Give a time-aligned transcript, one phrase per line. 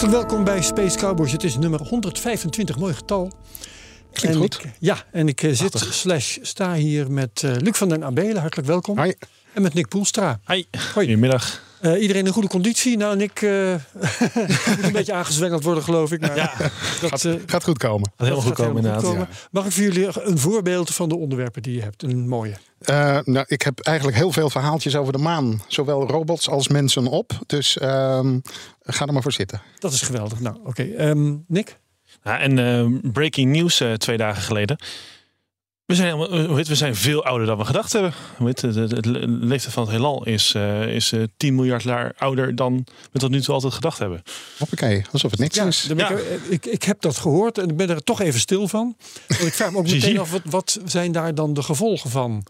[0.00, 1.32] Hartelijk welkom bij Space Cowboys.
[1.32, 3.32] Het is nummer 125, mooi getal.
[4.12, 4.54] Klinkt en goed.
[4.64, 8.36] Ik, ja, en ik eh, zit slash sta hier met eh, Luc van den Abelen.
[8.36, 8.96] Hartelijk welkom.
[8.96, 9.14] Hoi.
[9.52, 10.40] En met Nick Poelstra.
[10.46, 11.62] Hi, goedemiddag.
[11.80, 12.96] Eh, iedereen in goede conditie.
[12.96, 13.50] Nou, Nick eh
[14.76, 16.20] moet een beetje aangezwengeld worden, geloof ik.
[16.20, 16.52] Maar Ja,
[17.00, 18.12] dat, eh, Gaat goed komen.
[18.16, 19.02] gaat goed komen inderdaad.
[19.04, 19.28] goed komen.
[19.50, 22.02] Mag ik voor jullie een voorbeeld van de onderwerpen die je hebt?
[22.02, 22.54] Een mooie.
[22.80, 25.62] Eh, nou, ik heb eigenlijk heel veel verhaaltjes over de maan.
[25.68, 27.32] Zowel robots als mensen op.
[27.46, 28.38] Dus ehm,
[28.82, 29.62] ga er maar voor zitten.
[29.78, 30.40] Dat is geweldig.
[30.40, 30.82] Nou, oké.
[30.82, 31.78] Ehm, Nick?
[32.24, 34.78] Ja, en eh, breaking news eh, twee dagen geleden.
[35.90, 38.12] We zijn, helemaal- eh, we zijn veel ouder dan we gedacht hebben.
[38.44, 42.12] Het, het, het le- leeftijd van het heelal is, eh, is eh, 10 miljard jaar
[42.18, 44.22] ouder dan we tot nu toe altijd gedacht hebben.
[44.58, 45.88] Hoppakee, alsof het niks Ja, is.
[45.88, 46.16] ik, eh,
[46.48, 48.96] ik, ik heb dat gehoord en ik ben er toch even stil van.
[49.28, 52.44] Want ik vraag me ook meteen af, wat, wat zijn daar dan de gevolgen van?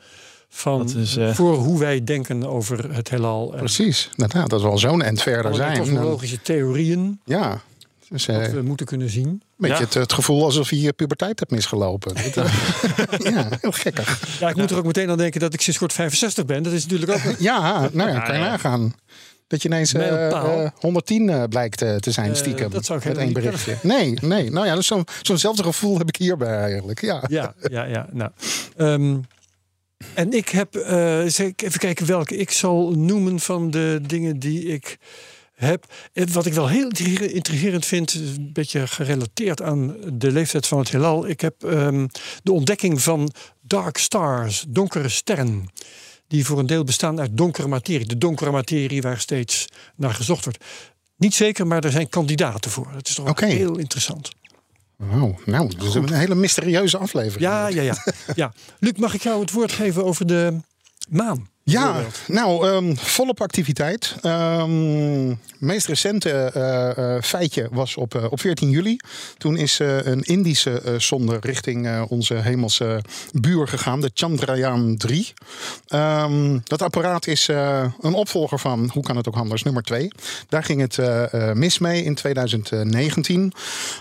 [0.48, 3.52] van Dat is, eh, voor hoe wij denken over het heelal.
[3.52, 5.74] En Precies, inderdaad, dat we al zo'n end verder zijn.
[5.74, 7.60] Dan- cosmologische theorieën ja,
[8.08, 9.42] dus, eh, dat we moeten kunnen zien.
[9.60, 9.82] Beetje Ja.
[9.84, 12.14] het, het gevoel alsof je je puberteit hebt misgelopen.
[12.18, 14.38] Eh, ja, heel gekkig.
[14.40, 16.62] Ja, ik moet er ook meteen aan denken dat ik sinds kort 65 ben.
[16.62, 17.34] Dat is natuurlijk ook...
[17.50, 18.94] Ja, nou ja, kan je nagaan.
[19.46, 20.60] Dat je ineens eh, Mijlpaal.
[20.60, 22.70] eh, 110 eh, blijkt te zijn stiekem.
[22.70, 23.76] dat zou ik met één berichtje.
[23.82, 24.50] Nee, nee.
[24.50, 27.00] Nou ja, dus zo'n zo'nzelfde gevoel heb ik hierbij eigenlijk.
[27.00, 27.22] Ja.
[27.28, 28.06] Ja, ja, ja.
[28.12, 28.30] Nou,
[28.76, 29.16] Ehm,
[30.14, 34.98] en ik heb, eh, even kijken welke ik zal noemen van de dingen die ik
[35.60, 35.84] heb.
[36.32, 40.78] Wat ik wel heel intriger- intrigerend vind, is een beetje gerelateerd aan de leeftijd van
[40.78, 41.28] het heelal.
[41.28, 42.06] Ik heb ehm,
[42.42, 45.68] de ontdekking van dark stars, donkere sterren.
[46.26, 48.06] Die voor een deel bestaan uit donkere materie.
[48.06, 49.66] De donkere materie waar steeds
[49.96, 50.64] naar gezocht wordt.
[51.16, 52.88] Niet zeker, maar er zijn kandidaten voor.
[52.92, 53.46] Dat is toch Oké.
[53.46, 54.30] heel interessant.
[54.96, 57.40] Wow, nou, dat is een hele mysterieuze aflevering.
[57.40, 58.04] Ja, ja, ja,
[58.34, 58.52] ja.
[58.78, 60.56] Luc, mag ik jou het woord geven over de
[61.08, 61.49] maan?
[61.62, 64.16] Ja, nou, ehm, volop activiteit.
[64.22, 68.96] Ehm meest recente eh, eh, feitje was op, eh, op 14 juli.
[69.38, 75.32] Toen is een Indische zonde richting onze hemelse buur gegaan, de Chandrayaan 3.
[75.86, 77.48] Ehm, dat apparaat is
[78.00, 80.12] een opvolger van, hoe kan het ook anders, nummer 2.
[80.48, 80.98] Daar ging het
[81.54, 83.52] mis mee in 2019.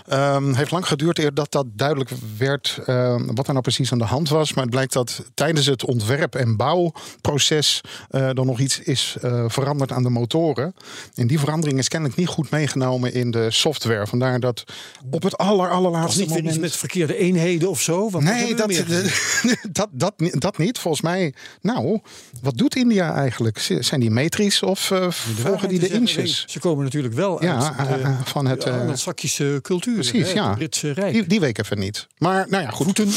[0.08, 2.78] Ehm heeft lang geduurd eer dat dat duidelijk werd
[3.26, 4.52] wat er nou precies aan de hand was.
[4.52, 9.44] Maar het blijkt dat tijdens het ontwerp- en bouwproces eh, er nog iets is eh,
[9.48, 10.74] veranderd aan de motoren.
[11.14, 14.06] En die verandering is kennelijk niet goed meegenomen in de software.
[14.06, 14.64] Vandaar dat
[15.10, 16.60] op het aller, allerlaatste niet moment...
[16.60, 18.10] met verkeerde eenheden of zo?
[18.10, 20.78] Want Nee, dat, dat, dat, dat, ni- dat niet.
[20.78, 22.00] Volgens mij, nou,
[22.42, 23.58] wat doet India eigenlijk?
[23.80, 26.44] Zijn die metrisch of eh, volgen die de inches?
[26.48, 29.94] Ze komen natuurlijk wel Ja, uit de, van het, eh, Anglo-Saxische cultuur.
[29.94, 30.48] precies, hè, ja.
[30.48, 31.12] Het Britse Rijk.
[31.12, 32.06] Die, die week even niet.
[32.18, 33.02] Maar nou ja, goed.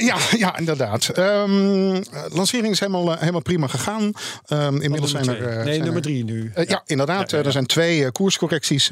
[0.00, 1.08] Ja, ja, inderdaad.
[1.08, 1.42] Eh,
[2.28, 4.12] lancering is helemaal, helemaal prima gegaan.
[4.46, 5.46] Ehm, inmiddels zijn er.
[5.48, 6.50] eh, nee, zijn nummer er- drie nu.
[6.54, 7.32] eh, ja, inderdaad.
[7.32, 8.90] Eh, Er zijn twee koerscorrecties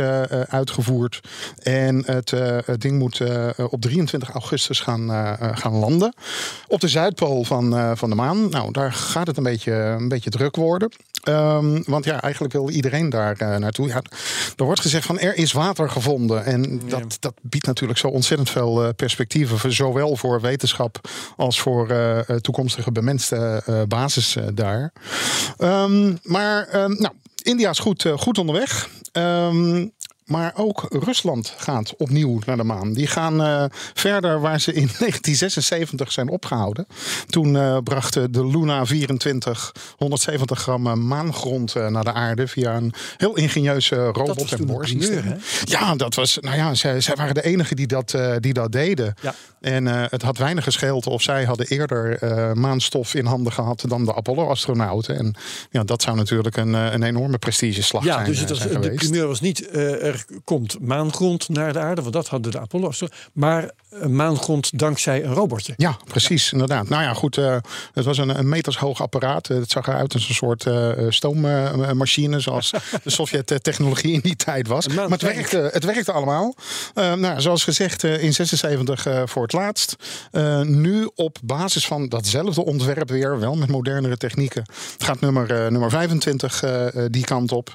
[0.49, 1.21] uitgevoerd.
[1.63, 2.31] En het,
[2.65, 3.21] het ding moet
[3.71, 6.15] op 23 augustus gaan, gaan landen.
[6.67, 8.49] Op de Zuidpool van, van de maan.
[8.49, 10.93] Nou, daar gaat het een beetje, een beetje druk worden.
[11.23, 13.87] Ehm, want ja, eigenlijk wil iedereen daar naartoe.
[13.89, 14.03] Ja,
[14.57, 16.45] er wordt gezegd van er is water gevonden.
[16.45, 19.59] En dat, dat biedt natuurlijk zo ontzettend veel perspectieven.
[19.59, 21.89] voor- Zowel voor wetenschap als voor
[22.41, 24.93] toekomstige bemenste basis eh, daar.
[25.59, 28.89] Ehm, maar ehm, nou, India is goed, eh, goed onderweg.
[29.13, 29.87] Ehm,
[30.29, 32.93] maar ook Rusland gaat opnieuw naar de maan.
[32.93, 36.87] Die gaan eh, verder waar ze in 1976 zijn opgehouden.
[37.27, 42.93] Toen eh, brachten de Luna 24 170 gram eh, maangrond naar de aarde via een
[43.17, 45.37] heel ingenieuze robot en boorsysteem.
[45.65, 46.39] Ja, dat was.
[46.41, 49.15] Nou ja, zij, zij waren de enigen die dat, die dat deden.
[49.23, 49.35] Ja.
[49.61, 52.19] En het had weinig gescheeld of zij hadden eerder
[52.57, 55.17] maanstof in handen gehad dan de Apollo-astronauten.
[55.17, 55.35] En
[55.71, 58.95] ja, dat zou natuurlijk een, een enorme prestigeslag Ja, zijn, dus eh, het was, de
[58.95, 59.69] primeur was niet
[60.19, 63.03] er komt maangrond naar de aarde, want dat hadden de Apollo's.
[63.33, 65.73] Maar een maangrond dankzij een robotje.
[65.77, 66.89] Ja, precies, inderdaad.
[66.89, 67.57] Nou ja, goed, eh,
[67.93, 69.51] het was een, een metershoog apparaat.
[69.51, 72.71] Eh, het zag eruit als een soort eh, stoommachine, zoals
[73.05, 74.89] de Sovjet-technologie in die tijd was.
[74.89, 76.55] Maar het werkte, het werkte allemaal.
[76.95, 79.97] Eh, nou, zoals gezegd, eh, in 76 eh, voor het laatst.
[80.31, 84.65] Eh, nu op basis van datzelfde ontwerp weer, wel met modernere technieken,
[84.99, 87.75] gaat nummer, eh, nummer 25 eh, eh, die kant op.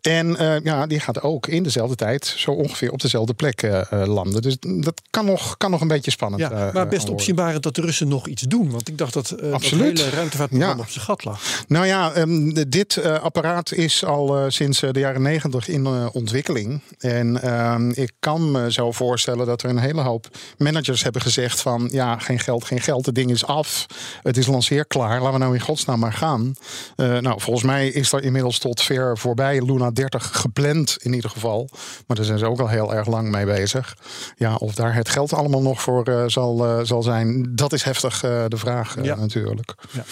[0.00, 3.62] En eh, ja, die gaat ook in dezelfde dezelfde tijd zo ongeveer op dezelfde plek
[3.62, 4.42] eh, landen.
[4.42, 7.74] Dus dat kan nog, kan nog een beetje spannend Ja, eh, maar best opzienbarend dat
[7.74, 8.70] de Russen nog iets doen.
[8.70, 9.96] Want ik dacht dat eh Absoluut.
[9.96, 10.82] dat hele ruimtevaartprogramma Ja.
[10.82, 11.40] op zijn gat lag.
[11.68, 16.80] Nou ja, de- dit apparaat is al sinds de jaren negentig in ontwikkeling.
[16.98, 20.28] En ehm, ik kan me zo voorstellen dat er een hele hoop
[20.58, 21.88] managers hebben gezegd van...
[21.92, 23.86] ja, geen geld, geen geld, het ding is af.
[24.22, 26.52] Het is lanceerklaar, laten we nou in godsnaam maar gaan.
[26.96, 31.68] Nou, volgens mij is er inmiddels tot ver voorbij Luna 30 gepland in ieder geval.
[32.06, 33.96] Maar daar zijn ze ook al heel erg lang mee bezig.
[34.36, 37.82] Ja, of daar het geld allemaal nog voor eh, zal, eh, zal zijn, dat is
[37.82, 39.14] heftig eh, de vraag Ja.
[39.16, 39.74] natuurlijk.
[39.90, 40.02] Ja.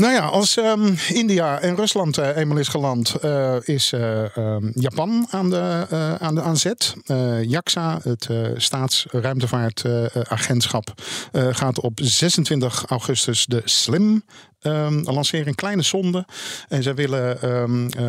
[0.00, 4.70] Nou ja, als ehm, India en Rusland eh, eenmaal is geland, eh, is eh, ehm,
[4.74, 5.86] Japan aan de,
[6.20, 6.94] aan de aan zet.
[7.42, 10.92] JAXA, het staatsruimtevaartagentschap,
[11.32, 14.24] gaat op 26 augustus de SLIM
[14.60, 15.46] ehm, lanceren.
[15.46, 16.26] Een kleine sonde.
[16.68, 17.38] En zij willen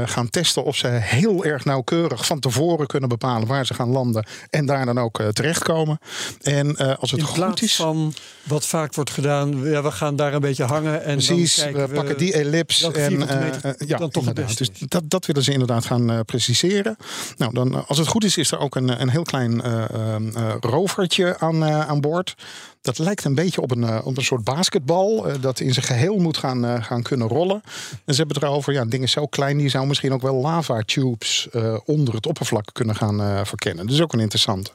[0.09, 4.25] gaan testen of ze heel erg nauwkeurig van tevoren kunnen bepalen waar ze gaan landen.
[4.49, 5.99] En daar dan ook terechtkomen.
[6.41, 7.75] En als het In goed plaats is.
[7.75, 11.03] van wat vaak wordt gedaan, ja, we gaan daar een beetje hangen.
[11.03, 12.91] En Precies, dan kijken pakken die ellips.
[12.91, 16.11] En, eh, eh, ja, dan toch het beste Dus dat, dat willen ze inderdaad gaan
[16.11, 16.95] eh, preciseren.
[17.37, 19.83] Nou, dan, eh, als het goed is, is er ook een, een heel klein eh,
[19.89, 22.35] eh, eh, rovertje aan, eh, aan boord.
[22.81, 25.27] Dat lijkt een beetje op een, eh, op een soort basketbal.
[25.27, 27.61] eh, dat in zijn geheel moet gaan, eh, gaan kunnen rollen.
[28.05, 30.81] En ze hebben het erover, ja, dingen zo klein, die zou misschien ook wel lava
[30.85, 33.87] tubes eh, onder het oppervlak kunnen gaan eh, verkennen.
[33.87, 34.71] Dus ook een interessante.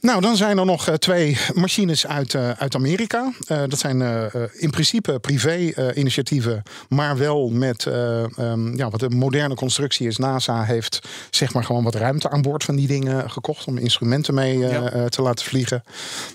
[0.00, 3.32] Nou, dan zijn er nog eh, twee machines uit, eh, uit Amerika.
[3.46, 4.00] Eh, dat zijn
[4.52, 10.16] in principe privé-initiatieven, maar wel met eh, ehm, ja, wat een moderne constructie is.
[10.16, 11.00] NASA heeft
[11.30, 15.08] zeg maar gewoon wat ruimte aan boord van die dingen gekocht om instrumenten mee Ja.
[15.08, 15.82] te laten vliegen.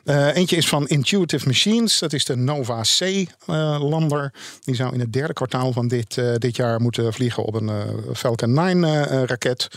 [0.05, 4.33] Eentje is van Intuitive Machines, dat is de Nova C-lander.
[4.63, 7.71] die zou in het derde kwartaal van dit, dit jaar moeten vliegen op een
[8.13, 9.67] Falcon 9-raket.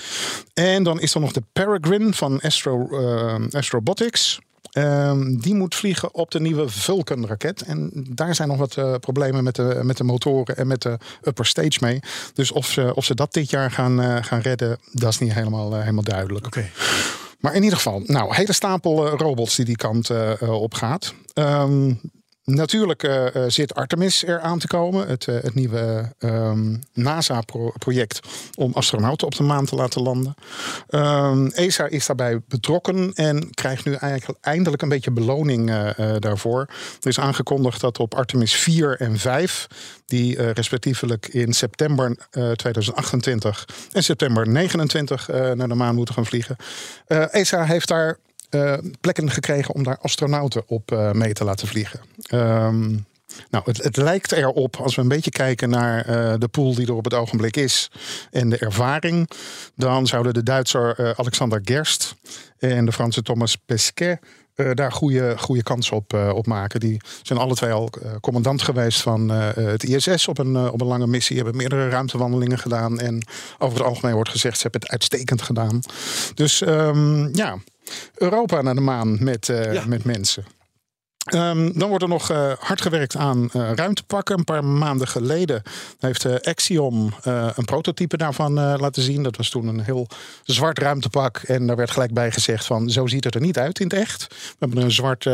[0.54, 3.34] en dan is er nog de Peregrine van Astro, eh,
[3.76, 4.38] Astrobotics.
[4.72, 7.62] Ehm, die moet vliegen op de nieuwe Vulcan-raket.
[7.62, 10.98] En daar zijn nog wat eh, problemen met de, met de motoren en met de
[11.22, 12.00] upper stage mee.
[12.34, 15.32] Dus of ze, of ze dat dit jaar gaan, eh, gaan redden, dat is niet
[15.32, 16.46] helemaal, eh, helemaal duidelijk.
[16.46, 16.70] Oké.
[17.40, 21.14] Maar in ieder geval, nou, hele stapel robots die die kant op gaat.
[21.32, 21.92] Ehm,
[22.54, 25.08] natuurlijk eh, eh, zit Artemis er aan te komen.
[25.08, 28.20] Het, eh, het nieuwe ehm, NASA-project
[28.54, 30.34] om astronauten op de maan te laten landen.
[30.88, 36.60] Ehm, ESA is daarbij betrokken en krijgt nu eigenlijk eindelijk een beetje beloning daarvoor.
[37.00, 39.66] Er is aangekondigd dat op Artemis 4 en 5,
[40.06, 46.26] die respectievelijk in september eh, 2028 en september 29 eh, naar de maan moeten gaan
[46.26, 46.56] vliegen.
[47.30, 48.18] ESA heeft daar
[49.00, 52.00] plekken gekregen om daar astronauten op eh, mee te laten vliegen.
[52.22, 52.88] Ehm,
[53.50, 56.86] nou, het, het lijkt erop, als we een beetje kijken naar eh, de pool die
[56.86, 57.90] er op het ogenblik is
[58.30, 59.30] en de ervaring,
[59.74, 62.14] dan zouden de Duitser eh, Alexander Gerst
[62.58, 64.18] en de Franse Thomas Pesquet
[64.56, 66.80] eh, daar goede, goede kans op, eh, op maken.
[66.80, 70.72] Die zijn alle twee al eh, commandant geweest van eh, het ISS op een, eh,
[70.72, 71.36] op een lange missie.
[71.36, 73.00] Hebben meerdere ruimtewandelingen gedaan.
[73.00, 73.26] En
[73.58, 75.80] over het algemeen wordt gezegd, ze hebben het uitstekend gedaan.
[76.34, 77.58] Dus ehm, ja,
[78.14, 79.86] Europa naar de maan met, eh, Ja.
[79.86, 80.44] met mensen.
[81.26, 84.38] Ehm, dan wordt er nog eh, hard gewerkt aan eh, ruimtepakken.
[84.38, 85.62] Een paar maanden geleden
[85.98, 87.14] heeft eh, Axiom
[87.54, 89.22] een prototype daarvan laten zien.
[89.22, 90.06] Dat was toen een heel
[90.42, 91.36] zwart ruimtepak.
[91.36, 93.98] En daar werd gelijk bij gezegd van zo ziet het er niet uit in het
[93.98, 94.26] echt.
[94.28, 95.28] We hebben er een zwart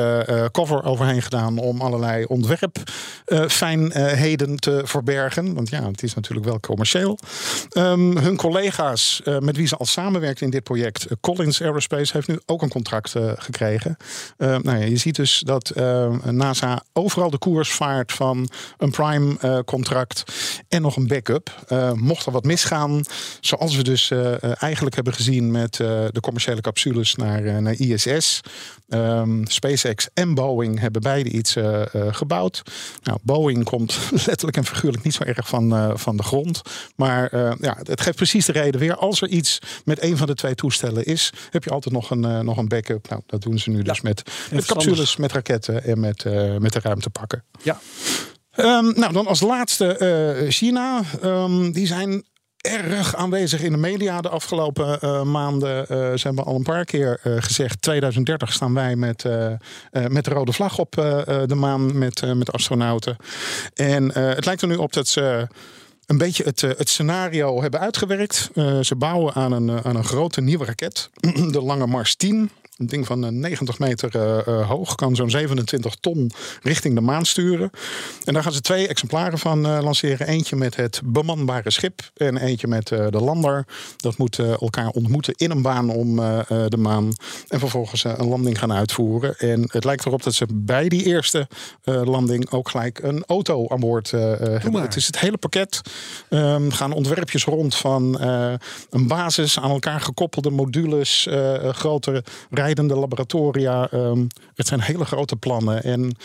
[0.53, 5.55] cover overheen gedaan om allerlei ontwerpfijnheden te verbergen.
[5.55, 7.19] Want ja, het is natuurlijk wel commercieel.
[7.71, 12.41] Ehm, hun collega's met wie ze al samenwerkt in dit project, Collins Aerospace, heeft nu
[12.47, 13.97] ook een contract gekregen.
[14.37, 15.73] Eh, nou ja, je ziet dus dat
[16.31, 18.49] NASA overal de koers vaart van
[18.79, 20.25] een prime eh, contract
[20.69, 21.65] en nog een backup.
[21.69, 23.03] Eh, mocht er wat misgaan,
[23.41, 28.41] zoals we dus eh, eh, eigenlijk hebben gezien met de commerciële capsules naar, naar ISS.
[28.89, 31.57] Ehm, SpaceX en Boeing hebben beide iets
[32.11, 32.63] gebouwd.
[33.03, 36.63] Nou, Boeing komt letterlijk en figuurlijk niet zo erg van, van de grond.
[36.97, 38.97] Maar ja, het geeft precies de reden weer.
[38.97, 42.45] Als er iets met een van de twee toestellen is, heb je altijd nog een,
[42.45, 43.09] nog een backup.
[43.09, 46.73] Nou, dat doen ze nu dus met, met capsules, met raketten en met, eh, met
[46.73, 47.45] de ruimtepakken.
[47.63, 47.79] Ja.
[48.51, 51.01] Ehm, nou, dan als laatste eh, China.
[51.23, 52.25] Ehm, die zijn
[52.63, 55.89] erg aanwezig in de media de afgelopen eh, maanden.
[55.89, 57.83] Eh, ze hebben al een paar keer eh, gezegd...
[57.83, 59.59] 2030 staan wij met, eh, eh,
[59.91, 63.17] met de rode vlag op eh, eh, de maan met, eh, met astronauten.
[63.75, 65.47] En eh, het lijkt er nu op dat ze
[66.07, 68.51] een beetje het, eh, het scenario hebben uitgewerkt.
[68.55, 71.11] Eh, ze bouwen aan een, eh, aan een grote nieuwe raket,
[71.55, 72.51] de Lange Mars 10.
[72.83, 74.95] Een ding van eh, 90 meter eh, eh, hoog.
[74.95, 76.31] Kan zo'n 27 ton
[76.63, 77.71] richting de maan sturen.
[78.25, 80.27] En daar gaan ze twee exemplaren van eh, lanceren.
[80.27, 82.11] Eentje met het bemanbare schip.
[82.17, 83.67] En eentje met eh, de lander.
[83.97, 87.13] Dat moet eh, elkaar ontmoeten in een baan om eh, eh, de maan.
[87.49, 89.39] En vervolgens eh, een landing gaan uitvoeren.
[89.39, 91.49] En het lijkt erop dat ze bij die eerste
[91.85, 94.83] eh, landing ook gelijk een auto aan boord eh, eh, hebben.
[94.83, 95.81] Het is het hele pakket.
[96.29, 98.53] Ehm, gaan ontwerpjes rond van eh,
[98.91, 101.75] een basis aan elkaar gekoppelde modules, eh, eh,
[102.73, 103.89] rijdende laboratoria.
[103.91, 105.83] Ehm, het zijn hele grote plannen.
[105.83, 106.17] En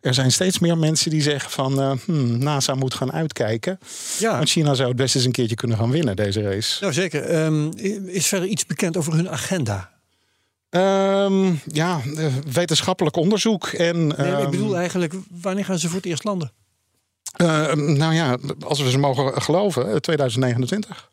[0.00, 3.78] er zijn steeds meer mensen die zeggen van eh, hmm, NASA moet gaan uitkijken.
[4.18, 6.80] Ja, Want China zou het best eens een keertje kunnen gaan winnen, deze race.
[6.80, 7.22] nou zeker.
[7.24, 7.68] Ehm,
[8.06, 9.90] is verder iets bekend over hun agenda?
[10.70, 13.66] Ehm, ja, eh, wetenschappelijk onderzoek.
[13.66, 16.52] En, Nee, ik bedoel eigenlijk, wanneer gaan ze voor het eerst landen?
[17.32, 21.10] eh, nou ja, als we ze mogen geloven, eh, 2029.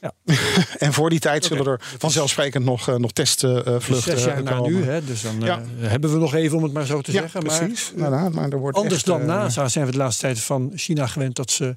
[0.00, 0.12] Ja.
[0.78, 4.72] en voor die tijd zullen er vanzelfsprekend nog, eh, nog testvluchten Dus zes komen.
[4.72, 5.04] nu, hè?
[5.04, 7.42] dus dan eh, hebben we nog even om het maar zo te Ja, zeggen.
[7.42, 7.92] precies.
[7.96, 10.40] Maar, Inderdaad, maar er wordt anders echt, dan eh, NASA zijn we de laatste tijd
[10.40, 11.76] van China gewend dat ze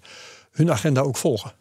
[0.51, 1.53] hun agenda ook volgen.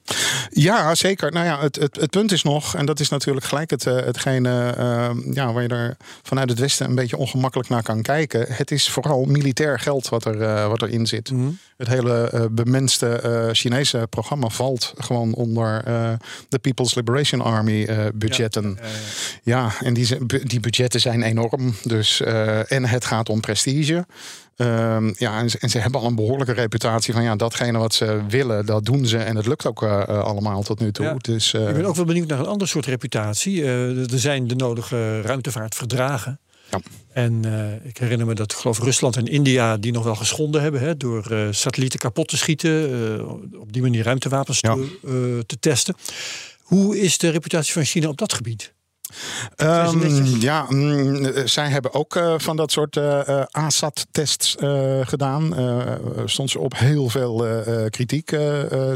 [0.51, 1.33] Ja, zeker.
[1.33, 3.95] Nou ja, het, het, het punt is nog, en dat is natuurlijk gelijk het, eh,
[3.95, 8.47] hetgene eh, ja, waar je er vanuit het Westen een beetje ongemakkelijk naar kan kijken.
[8.49, 11.33] Het is vooral militair geld wat, er, eh, wat erin zit.
[11.77, 15.85] Het hele eh, bemenste Chinese programma valt gewoon onder
[16.49, 18.79] de People's Liberation Army budgetten.
[19.43, 21.75] Ja, en die, die budgetten zijn enorm.
[21.83, 22.21] Dus,
[22.67, 24.07] en het gaat om prestige.
[24.61, 27.95] Ehm, ja, en ze, en ze hebben al een behoorlijke reputatie van ja, datgene wat
[27.95, 29.19] ze willen, dat doen ze.
[29.19, 31.05] En het lukt ook eh, eh, allemaal tot nu toe.
[31.05, 31.15] Ja.
[31.19, 33.65] Dus, eh, Ik ben ook wel benieuwd naar een ander soort reputatie.
[33.65, 36.41] Er zijn de nodige ruimtevaartverdragen.
[36.71, 36.81] Ja.
[37.13, 37.45] En
[37.85, 40.97] ik herinner me dat ik geloof Rusland en India die nog wel geschonden hebben hè,
[40.97, 42.81] door satellieten kapot te schieten,
[43.61, 44.75] op die manier ruimtewapens Ja.
[44.75, 45.95] te, te testen.
[46.61, 48.73] Hoe is de reputatie van China op dat gebied?
[49.57, 54.57] Ehm, ja, mm, zij hebben ook eh, van dat soort eh, eh, ASAT-tests
[55.03, 55.55] gedaan.
[56.25, 57.47] Stond ze op heel veel
[57.91, 58.37] kritiek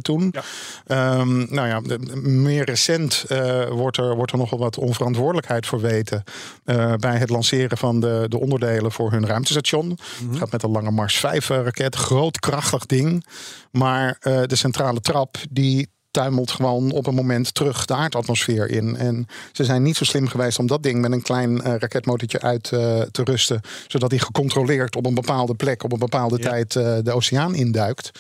[0.01, 0.33] toen.
[0.33, 0.43] Ja.
[0.87, 1.81] Ehm, nou ja,
[2.23, 3.25] meer recent
[3.71, 6.25] wordt, er, wordt er nogal wat onverantwoordelijkheid voor weten.
[6.65, 9.99] eh, bij het lanceren van de, de onderdelen voor hun ruimtestation.
[10.29, 11.97] Het gaat met een Lange Mars 5-raket.
[11.97, 13.27] Groot, krachtig ding.
[13.71, 18.97] Maar de centrale trap die tuimelt gewoon op een moment terug de aardatmosfeer in.
[18.97, 22.41] En ze zijn niet zo slim geweest om dat ding met een klein eh, raketmotortje
[22.41, 23.61] uit eh, te rusten.
[23.87, 26.49] Zodat hij gecontroleerd op een bepaalde plek op een bepaalde Ja.
[26.49, 28.11] tijd eh, de oceaan induikt.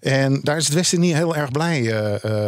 [0.00, 1.72] En daar is het Westen niet heel erg blij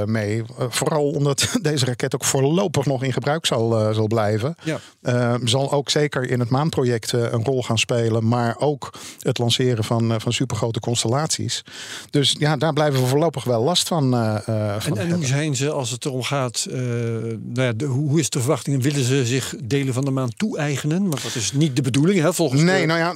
[0.06, 0.42] mee.
[0.58, 4.54] Vooral omdat deze raket ook voorlopig nog in gebruik zal, zal blijven.
[4.62, 4.78] Ja.
[5.02, 8.28] Eh, zal ook zeker in het maanproject een rol gaan spelen.
[8.28, 11.64] Maar ook het lanceren van, van supergrote constellaties.
[12.10, 14.14] Dus ja, daar blijven we voorlopig wel last van.
[14.88, 16.66] Van En, en hoe zijn ze als het erom gaat?
[16.70, 18.82] eh, nou ja, de, hoe is de verwachting?
[18.82, 21.00] Willen ze zich delen van de maan toe-eigenen?
[21.08, 23.14] Want dat is niet de bedoeling, hè, volgens Nee, de nou ja,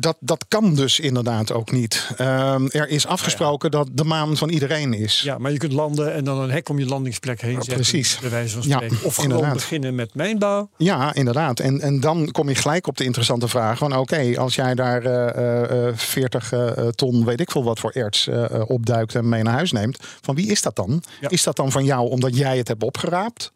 [0.00, 2.10] dat, dat kan dus inderdaad ook niet.
[2.16, 5.20] Ehm, er is afgesproken dat de maan van iedereen is.
[5.24, 7.74] Ja, maar je kunt landen en dan een hek om je landingsplek heen zetten.
[7.74, 8.18] precies.
[8.20, 8.96] Bij wijze van Ja, spreken.
[9.02, 9.54] of gewoon inderdaad.
[9.54, 10.68] beginnen met mijnbouw.
[10.76, 11.60] Ja, inderdaad.
[11.60, 13.96] En, en dan kom je gelijk op de interessante vraag van...
[13.96, 18.28] oké, als jij daar eh, eh, 40 eh, ton, weet ik veel wat voor erts
[18.66, 19.14] opduikt...
[19.14, 21.01] en mee naar huis neemt, van wie is dat dan?
[21.28, 23.52] Is dat dan van jou omdat jij het hebt opgeraapt?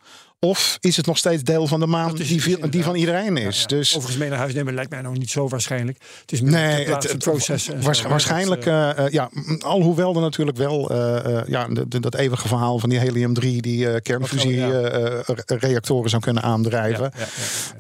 [0.49, 3.57] Of is het nog steeds deel van de maan die, die van iedereen is?
[3.57, 3.77] Ja, ja.
[3.77, 5.99] Dus Overigens mee naar huis nemen lijkt mij nog niet zo waarschijnlijk.
[6.21, 7.37] Het is meer Nee, het, zo,
[7.73, 7.81] hè.
[8.09, 12.79] waarschijnlijk, Dat, eh, ja, alhoewel er natuurlijk wel eh, ja, de- de- dat eeuwige verhaal
[12.79, 13.99] van die helium-3 die Ja.
[13.99, 17.13] kernfusiereactoren zou kunnen aandrijven.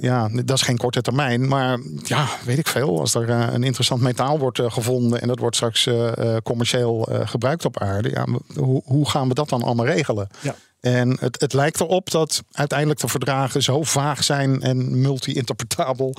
[0.00, 1.49] ja, dat is geen korte termijn.
[1.49, 3.00] Maar ja, weet ik veel.
[3.00, 5.88] Als er een interessant metaal wordt gevonden en dat wordt straks
[6.42, 8.11] commercieel gebruikt op aarde.
[8.11, 10.28] Ja, hoe, hoe gaan we dat dan allemaal regelen?
[10.40, 10.54] Ja.
[10.87, 16.14] En het, het lijkt erop dat uiteindelijk de verdragen zo vaag zijn en multi-interpretabel.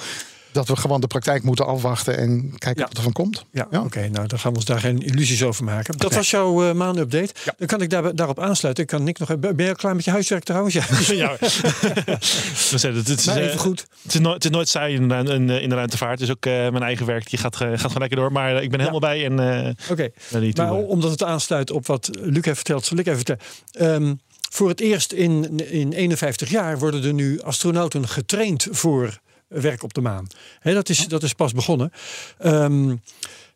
[0.52, 2.88] Dat we gewoon de praktijk moeten afwachten en kijken Ja.
[2.88, 3.46] wat er van komt.
[3.52, 3.82] Ja, Ja.
[3.82, 4.08] oké.
[4.08, 5.98] nou, dan gaan we ons daar geen illusies over maken.
[5.98, 7.34] Dat was jouw uh, maandupdate.
[7.46, 7.54] Ja.
[7.58, 8.84] Dan kan ik daar, daarop aansluiten.
[8.84, 9.56] Ik kan Nick nog even.
[9.56, 10.74] Ben je al klaar met je huiswerk trouwens?
[10.74, 10.84] Ja.
[11.14, 11.36] ja.
[12.72, 13.86] We zeiden, het, is, Maar eh, even goed.
[14.04, 16.20] Het is, nooit, het is nooit saai in, de- in, de- in de ruimtevaart.
[16.20, 18.32] Dus ook eh, mijn eigen werk die gaat, gaat gewoon lekker door.
[18.32, 20.10] Maar eh, ik ben helemaal bij en eh Oké.
[20.32, 20.88] Maar eh.
[20.88, 23.42] omdat het aansluit op wat Luc heeft verteld, zal ik even vertellen.
[23.72, 24.14] Ehm,
[24.50, 29.94] voor het eerst in, in 51 jaar worden er nu astronauten getraind voor werk op
[29.94, 30.28] de maan.
[30.64, 31.92] Dat, is, dat is pas begonnen.
[32.38, 32.96] Ehm,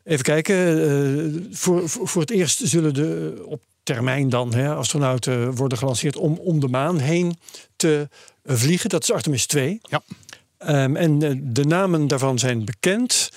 [0.03, 0.55] even kijken.
[0.55, 6.38] eh, voor, voor, voor het eerst zullen de op termijn dan astronauten worden gelanceerd om
[6.38, 7.38] om de maan heen
[7.75, 8.10] te
[8.45, 8.89] vliegen.
[8.89, 9.79] Dat is Artemis 2.
[9.81, 10.01] Ja.
[10.62, 13.30] Ehm, en eh, de namen daarvan zijn bekend.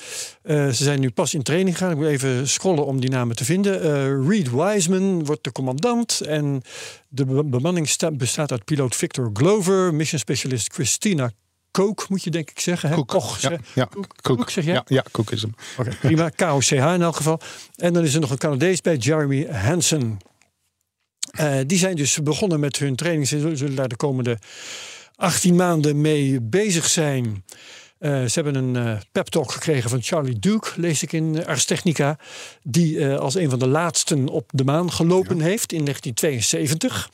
[0.43, 1.91] Eh, ze zijn nu pas in training gegaan.
[1.93, 3.83] Ik moet even scrollen om die namen te vinden.
[3.83, 6.21] Eh Reed Wiseman wordt de commandant.
[6.21, 6.63] En
[7.09, 11.31] de be- bemanning sta- bestaat uit piloot Victor Glover, mission specialist Christina
[11.71, 12.89] Coke moet je denk ik zeggen.
[12.89, 12.95] Hè?
[12.95, 13.09] Koek.
[13.09, 14.37] Koch, ja, zeg- ja, Koek, koek.
[14.37, 14.75] Koek, zeg jij?
[14.75, 15.55] Ja, ja, koek is hem.
[15.79, 16.29] Oké, prima.
[16.37, 17.41] KOCH in elk geval.
[17.77, 20.19] En dan is er nog een Canadees bij, Jeremy Hansen.
[21.67, 23.29] Die zijn dus begonnen met hun training.
[23.29, 24.39] Ze zullen daar de komende
[25.17, 27.45] 18 maanden mee bezig zijn.
[27.99, 31.47] Eh, ze hebben een eh pep talk gekregen van Charlie Duke, lees ik in eh,
[31.47, 32.19] Ars Technica.
[32.63, 37.11] Die als een van de laatsten op de maan gelopen heeft in 1972.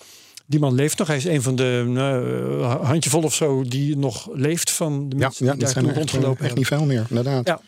[0.47, 1.07] Die man leeft nog.
[1.07, 5.47] Hij is een van de nou, handjevol of zo die nog leeft van de mensen
[5.47, 6.59] ja die daar zijn toen echt, rondgelopen echt hebben.
[6.59, 7.47] niet veel meer, inderdaad.
[7.47, 7.61] Ja.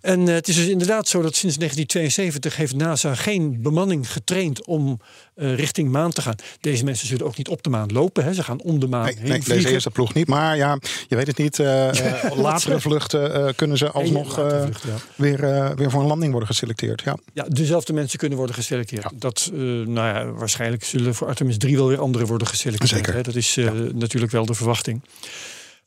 [0.00, 4.66] En eh, het is dus inderdaad zo dat sinds 1972 heeft NASA geen bemanning getraind
[4.66, 5.00] om
[5.34, 6.34] eh, richting maan te gaan.
[6.60, 8.24] Deze mensen zullen ook niet op de maan lopen.
[8.24, 8.32] Hè.
[8.34, 10.26] Ze gaan om de maan Nee, heen nee, deze eerste ploeg niet.
[10.26, 10.78] Maar ja,
[11.08, 11.58] je weet het niet.
[11.58, 11.90] eh,
[12.36, 14.68] latere vluchten kunnen ze alsnog ja.
[15.16, 15.40] weer,
[15.76, 17.02] weer voor een landing worden geselecteerd.
[17.04, 17.16] Ja.
[17.32, 19.06] Ja, dezelfde mensen kunnen worden geselecteerd.
[19.14, 22.90] Dat, nou ja, waarschijnlijk zullen voor Artemis 3 wel weer anderen worden geselecteerd.
[22.90, 23.14] Zeker.
[23.14, 23.22] Hè.
[23.22, 23.58] Dat is
[23.92, 25.02] natuurlijk wel de verwachting.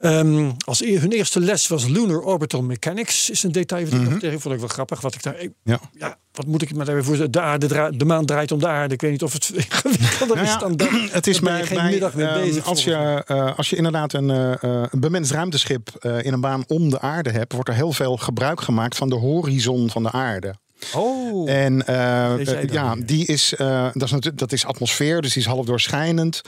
[0.03, 3.29] Ehm, als e- hun eerste les was Lunar Orbital Mechanics.
[3.29, 5.01] Is een detail wat ik tegen vond ik wel grappig.
[5.01, 5.51] Wat ik daar, ik-.
[5.63, 5.79] Ja.
[5.98, 7.31] ja, wat moet ik me daar weer voor?
[7.31, 8.93] De, aarde de maan draait om de aarde.
[8.93, 10.89] Ik weet niet of het ingewikkelder Nou is dan dat.
[11.12, 12.65] Het is bij, geen bij, middag mee ehm, bezig.
[12.65, 12.93] als, mij.
[12.93, 14.53] je, eh, als je inderdaad een, eh,
[14.91, 15.89] een bemenst ruimteschip
[16.22, 19.15] in een baan om de aarde hebt, wordt er heel veel gebruik gemaakt van de
[19.15, 20.55] horizon van de aarde.
[20.96, 25.34] Oh, En eh, eh, dat ja, die is, eh, dat, is dat is atmosfeer, dus
[25.34, 26.42] die is half doorschijnend.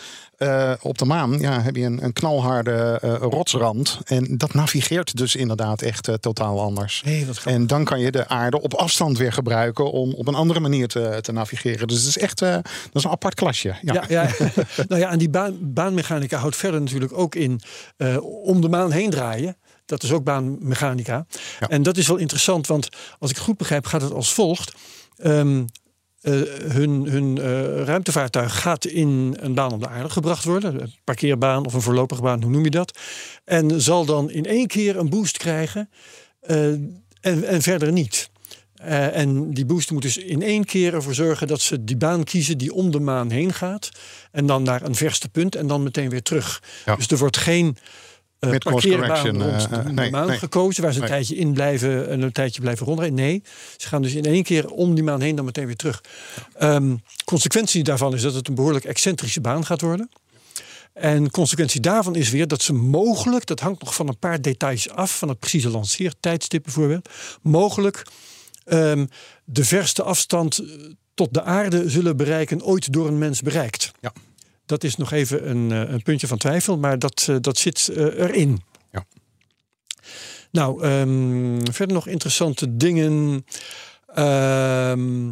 [0.81, 3.99] Op de maan ja, heb je een, een knalharde rotsrand.
[4.05, 7.01] En dat navigeert dus inderdaad echt totaal anders.
[7.05, 7.27] nee.
[7.43, 10.87] En dan kan je de aarde op afstand weer gebruiken om op een andere manier
[10.87, 11.87] te, te navigeren.
[11.87, 12.63] Dus het is echt dat
[12.93, 13.75] is een apart klasje.
[13.81, 13.93] Ja.
[13.93, 14.29] Ja, ja.
[14.89, 17.61] nou ja, en die baan, baanmechanica houdt verder natuurlijk ook in
[18.43, 19.57] om de maan heen draaien.
[19.85, 21.25] Dat is ook baanmechanica.
[21.59, 21.69] Ja.
[21.69, 22.89] En dat is wel interessant, want
[23.19, 24.73] als ik het goed begrijp, gaat het als volgt.
[25.17, 25.63] Ehm,
[26.25, 26.33] eh,
[26.71, 30.81] hun hun eh, ruimtevaartuig gaat in een baan om de aarde gebracht worden.
[30.81, 32.99] Een parkeerbaan of een voorlopige baan, hoe noem je dat?
[33.43, 35.89] En zal dan in één keer een boost krijgen
[36.39, 38.29] eh, en, en verder niet.
[38.75, 42.57] En die boost moet dus in één keer ervoor zorgen dat ze die baan kiezen
[42.57, 43.89] die om de maan heen gaat.
[44.31, 46.63] En dan naar een verste punt en dan meteen weer terug.
[46.85, 46.95] Ja.
[46.95, 47.77] Dus er wordt geen
[48.45, 48.59] eh
[49.55, 50.37] eh, de, eh, de nee, maan nee.
[50.37, 50.83] gekozen.
[50.83, 51.13] Waar ze een Nee.
[51.13, 53.17] tijdje in blijven en een tijdje blijven rondrijden.
[53.17, 53.43] Nee,
[53.77, 56.03] ze gaan dus in één keer om die maan heen dan meteen weer terug.
[56.57, 60.09] Ehm, consequentie daarvan is dat het een behoorlijk excentrische baan gaat worden.
[60.93, 64.89] En consequentie daarvan is weer dat ze mogelijk, dat hangt nog van een paar details
[64.89, 67.09] af, van het precieze lanceertijdstip bijvoorbeeld,
[67.41, 68.05] mogelijk
[68.65, 69.05] ehm,
[69.45, 70.65] de verste afstand eh,
[71.13, 73.91] tot de aarde zullen bereiken ooit door een mens bereikt.
[73.99, 74.13] Ja.
[74.65, 77.87] Dat is nog even een, eh, een puntje van twijfel, maar dat, eh, dat zit
[77.87, 78.61] eh, erin.
[78.91, 79.05] Ja.
[80.51, 83.45] Nou, ehm, verder nog interessante dingen.
[84.07, 85.31] Ehm,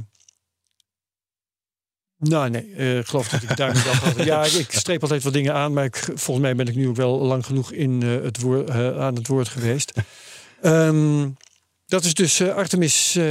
[2.17, 5.73] nou, nee, ik geloof dat ik daar niet Ja, ik, streep altijd wat dingen aan,
[5.73, 9.15] maar ik, volgens mij ben ik nu ook wel lang genoeg in, het woord, aan
[9.15, 9.91] het woord geweest.
[10.61, 11.29] Ehm,
[11.93, 13.25] dat is dus eh, Artemis eh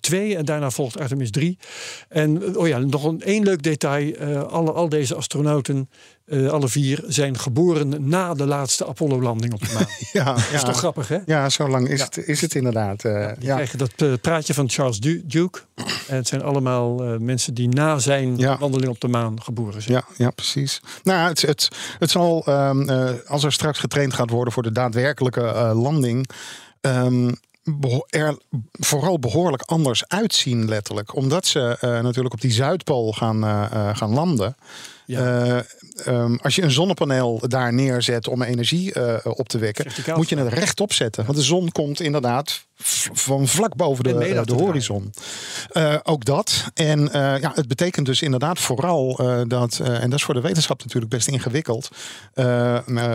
[0.00, 1.58] 2 en daarna volgt Artemis 3.
[2.08, 4.14] En eh, oh ja, nog een één leuk detail.
[4.14, 5.90] eh, alle, al deze astronauten,
[6.26, 9.86] eh, alle vier, zijn geboren na de laatste Apollo-landing op de maan.
[10.12, 11.18] Ja, Dat is toch grappig, hè?
[11.26, 12.04] Ja, zo lang is, Ja.
[12.04, 13.04] het, is het inderdaad.
[13.04, 13.54] eh, Die ja.
[13.54, 15.60] krijgen dat eh, praatje van Charles Du- Duke.
[16.08, 19.94] En het zijn allemaal eh, mensen die na zijn wandeling op de maan geboren zijn.
[19.94, 20.80] Ja, ja, precies.
[21.02, 24.72] Nou, het, het, het zal, ehm, eh, als er straks getraind gaat worden voor de
[24.72, 26.28] daadwerkelijke eh, landing,
[26.80, 27.30] ehm,
[28.08, 28.38] er
[28.72, 31.16] vooral behoorlijk anders uitzien, letterlijk.
[31.16, 34.56] Omdat ze eh, natuurlijk op die Zuidpool gaan, eh, eh, gaan landen.
[35.06, 35.64] Ja.
[35.96, 40.16] Eh, ehm, als je een zonnepaneel daar neerzet om energie eh, op te wekken, Verticaal
[40.16, 41.24] moet je het rechtop zetten.
[41.24, 42.66] Want de zon komt inderdaad
[43.12, 45.12] van vlak boven de, eh, de horizon.
[45.70, 46.64] Eh, ook dat.
[46.74, 49.16] En ja, het betekent dus inderdaad vooral
[49.48, 51.88] dat, en dat is voor de wetenschap natuurlijk best ingewikkeld,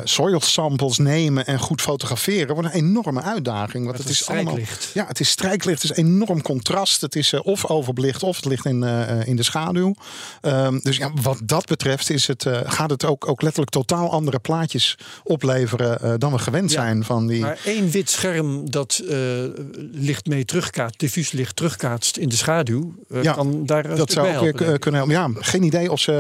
[0.03, 3.85] soil samples nemen en goed fotograferen wordt een enorme uitdaging.
[3.85, 4.53] Want Het is is allemaal.
[4.53, 4.91] strijklicht.
[4.93, 7.01] Ja, het is strijklicht, het is enorm contrast.
[7.01, 8.83] Het is of overbelicht of het ligt in,
[9.25, 9.95] in de schaduw.
[10.41, 14.39] Ehm, dus ja, wat dat betreft is het, gaat het ook, ook letterlijk totaal andere
[14.39, 17.41] plaatjes opleveren eh, dan we gewend Ja, zijn van die.
[17.41, 19.17] Maar één wit scherm dat eh,
[19.91, 24.27] licht mee terugkaatst, diffuus licht terugkaatst in de schaduw, eh, Ja, kan daar dat zou
[24.35, 25.35] ook weer kunnen helpen.
[25.35, 26.11] Ja, geen idee of ze.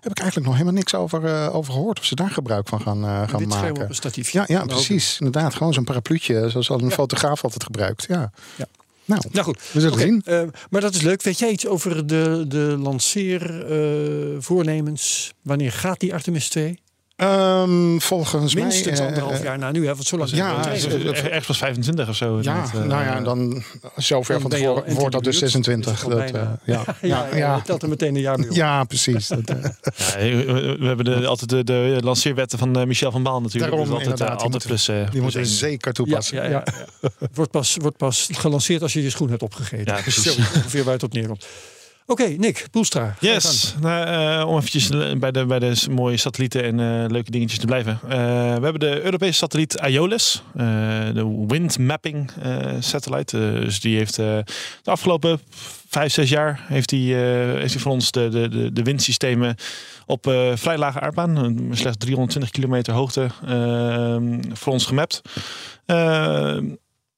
[0.00, 1.98] Heb ik eigenlijk nog helemaal niks over, over gehoord.
[1.98, 3.82] Of ze daar gebruik van gaan, gaan wit scherm maken.
[3.82, 4.38] op een statiefje.
[4.38, 5.16] Ja, ja, precies.
[5.20, 6.94] Inderdaad, gewoon zo'n parapluutje, zoals al een Ja.
[6.94, 8.04] fotograaf altijd gebruikt.
[8.08, 8.30] Ja.
[8.56, 8.66] Ja.
[9.04, 10.22] Nou, Nou goed, we zullen Oké, zien.
[10.24, 11.22] eh, maar dat is leuk.
[11.22, 15.32] Weet jij iets over de, de lanceervoornemens?
[15.42, 16.78] Wanneer gaat die Artemis 2?
[17.16, 19.08] Ehm, volgens Minstens mij...
[19.08, 20.66] eh, anderhalf jaar na nu, hè, want zo lang ja, dat-
[21.16, 22.38] Ergens pas 25 of zo.
[22.42, 23.62] Ja, Dat, eh, nou ja, dan
[23.96, 25.52] zover van tevoren wordt dat dus buurt.
[25.52, 25.92] 26.
[25.92, 26.32] Is het Dat, eh,
[26.74, 28.54] ja, ja, ja, ja, telt er meteen een jaar bij op.
[28.54, 29.28] ja, precies.
[29.28, 29.56] Dat, eh,
[30.30, 33.72] Ja, we, we hebben de, altijd de, de lanceerwetten van eh, Michel van Baal natuurlijk.
[33.72, 36.36] Daarom, dus altijd, eh, inderdaad, die altijd moeten- plus, eh, die moeten zeker Ja, toepassen.
[36.36, 36.64] ja, ja,
[37.00, 37.08] ja.
[37.34, 39.94] Wordt, pas, wordt pas gelanceerd als je je schoen hebt opgegeten.
[39.94, 40.22] Ja, precies.
[40.22, 41.46] Zo ongeveer waar het op neerkomt.
[42.06, 43.14] Oké, Nick, Poelstra.
[43.20, 44.88] Yes, nou, eh, om eventjes
[45.18, 47.98] bij de, bij de mooie satellieten en eh, leuke dingetjes te blijven.
[48.02, 49.92] Eh, we hebben de Europese satelliet eh,
[51.14, 52.30] de Wind Mapping
[52.78, 53.36] Satellite.
[53.38, 54.44] Dus die heeft de
[54.84, 55.40] afgelopen
[55.88, 57.20] vijf, zes jaar heeft die, eh,
[57.60, 59.56] heeft die voor ons de, de, de, de windsystemen
[60.06, 63.28] op vrij lage aardbaan, slechts 320 kilometer hoogte,
[64.52, 65.22] voor ons gemapt.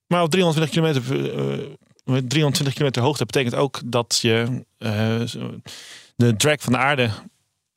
[0.06, 5.20] Maar op 320 kilometer, met 320 kilometer hoogte betekent ook dat je eh,
[6.16, 7.10] de drag van de aarde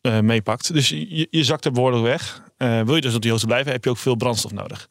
[0.01, 0.73] eh, meepakt.
[0.73, 2.41] Dus je, je zakt er behoorlijk weg.
[2.57, 4.87] Eh, wil je dus op die hoogte blijven, heb je ook veel brandstof nodig.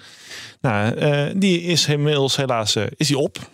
[0.60, 3.50] Nou, die is inmiddels helaas is die op.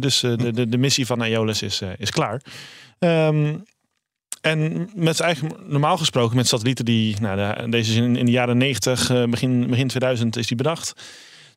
[0.00, 2.42] Dus de, de, de missie van Aeolus is, is klaar.
[2.98, 3.54] Ehm,
[4.42, 8.56] en met eigenlijk normaal gesproken met satellieten die, nou, de- deze in, in de jaren
[8.56, 10.92] 90, eh, begin, begin 2000 is die bedacht.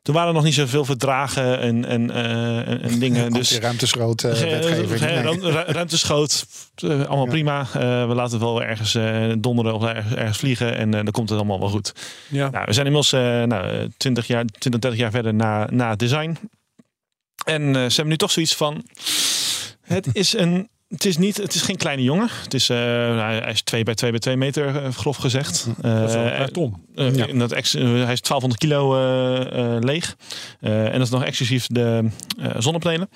[0.06, 3.32] Toen waren er nog niet zoveel verdragen en, en, eh, en, en dingen.
[3.32, 4.98] Dus Anti-ruimteschroot Ge- wetgeving.
[4.98, 5.22] ge- Nee.
[5.22, 6.46] ruim- ru- Ruimteschoot,
[6.82, 7.30] allemaal Ja.
[7.30, 7.60] prima.
[7.60, 11.10] Eh, we laten het wel ergens eh, donderen of ergens, ergens vliegen en eh, dan
[11.12, 11.92] komt het allemaal wel goed.
[12.28, 12.50] Ja.
[12.50, 15.98] Nou, we zijn inmiddels eh nou, 20, jaar, 20, 30 jaar verder na, na het
[15.98, 16.36] design.
[17.44, 18.84] En eh, ze hebben nu toch zoiets van...
[19.82, 20.68] Het is een...
[20.88, 22.28] Het is, niet, het is geen kleine jongen.
[22.42, 25.66] Het is, eh, nou, hij is 2 bij 2 bij 2 meter, eh, grof gezegd.
[25.80, 26.74] Dat is een Eh, ton.
[26.94, 27.26] Ja.
[27.26, 30.16] in dat ex- hij is 1200 kilo eh, eh, leeg.
[30.60, 32.08] Eh, en dat is nog exclusief de
[32.40, 33.08] eh, zonnepanelen.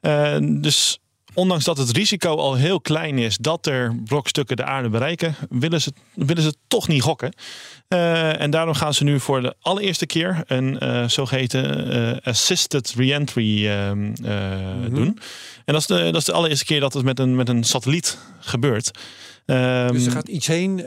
[0.00, 0.98] Eh, dus
[1.34, 5.80] ondanks dat het risico al heel klein is dat er brokstukken de aarde bereiken, willen
[5.80, 7.34] ze, willen ze toch niet gokken.
[7.88, 12.92] Eh, en daarom gaan ze nu voor de allereerste keer een eh, zogeheten eh, assisted
[12.96, 14.58] reentry ehm, eh,
[14.90, 15.18] doen.
[15.64, 17.64] En dat is, de, dat is de allereerste keer dat het met een, met een
[17.64, 18.90] satelliet gebeurt.
[19.46, 20.86] Ehm, Dus er gaat iets heen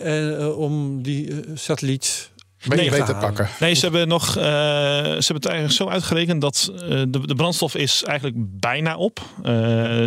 [0.55, 2.31] om die satelliet
[2.67, 3.48] Ben je Nee, beter pakken.
[3.60, 4.28] Nee, ze hebben nog.
[4.38, 4.43] eh, ze
[5.04, 9.20] hebben het eigenlijk zo uitgerekend dat eh, de, de brandstof is eigenlijk bijna op.
[9.43, 9.54] Eh,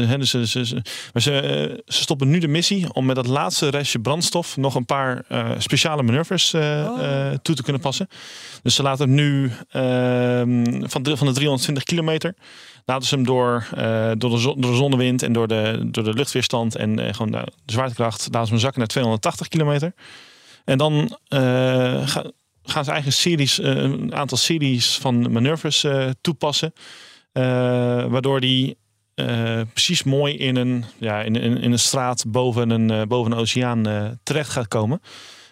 [0.07, 0.75] hè, dus ze, ze, ze,
[1.13, 4.85] maar ze, ze stoppen nu de missie om met dat laatste restje brandstof nog een
[4.85, 6.61] paar eh, speciale manoeuvres eh,
[6.91, 7.05] Oh.
[7.05, 8.09] eh, toe te kunnen passen.
[8.63, 12.35] Dus ze laten hem nu ehm, van, de, van de 320 kilometer.
[12.85, 16.05] Laten ze hem door, eh, door, de, zon- door de zonnewind en door de, door
[16.05, 18.29] de luchtweerstand en eh, gewoon de, de zwaartekracht.
[18.31, 19.93] Laten ze hem zakken naar 280 kilometer.
[20.65, 22.31] En dan eh, ga-
[22.71, 26.73] gaan ze eigen series, eh, een aantal series van manoeuvres eh, toepassen.
[27.33, 27.43] eh,
[28.07, 28.79] waardoor die
[29.73, 34.19] precies mooi in een, ja, in, in, in een straat boven een, boven een oceaan
[34.23, 35.01] terecht gaat komen.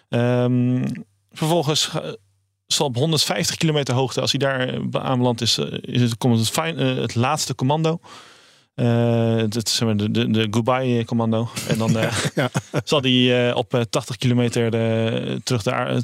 [0.09, 0.85] Ehm,
[1.31, 1.91] vervolgens
[2.67, 7.15] zal op 150 kilometer hoogte, als hij daar aanbeland is, is het, komt het, het
[7.15, 7.99] laatste commando.
[8.79, 11.49] Eh, het, zeg maar, de, de, de goodbye commando.
[11.67, 12.49] En dan eh, Ja.
[12.83, 16.01] zal die eh, op eh, 80 kilometer eh, terug, de,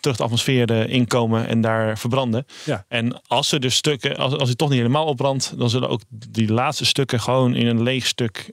[0.00, 2.46] terug de atmosfeer inkomen en daar verbranden.
[2.64, 2.84] Ja.
[2.88, 6.00] En als er dus stukken, als, als hij toch niet helemaal opbrandt, dan zullen ook
[6.08, 8.50] die laatste stukken gewoon in een leeg stuk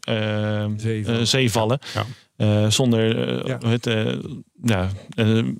[0.77, 1.27] Zee vallen.
[1.27, 1.79] zee vallen.
[1.93, 2.69] Ja.
[2.69, 3.57] Zonder, Ja.
[3.67, 3.85] het,
[4.63, 4.89] ja,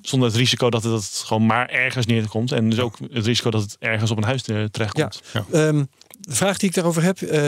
[0.02, 2.52] zonder het risico dat het gewoon maar ergens neerkomt.
[2.52, 5.22] En dus ook het risico dat het ergens op een huis terechtkomt.
[5.52, 5.84] Ehm,
[6.20, 7.22] de vraag die ik daarover heb.
[7.22, 7.40] eh,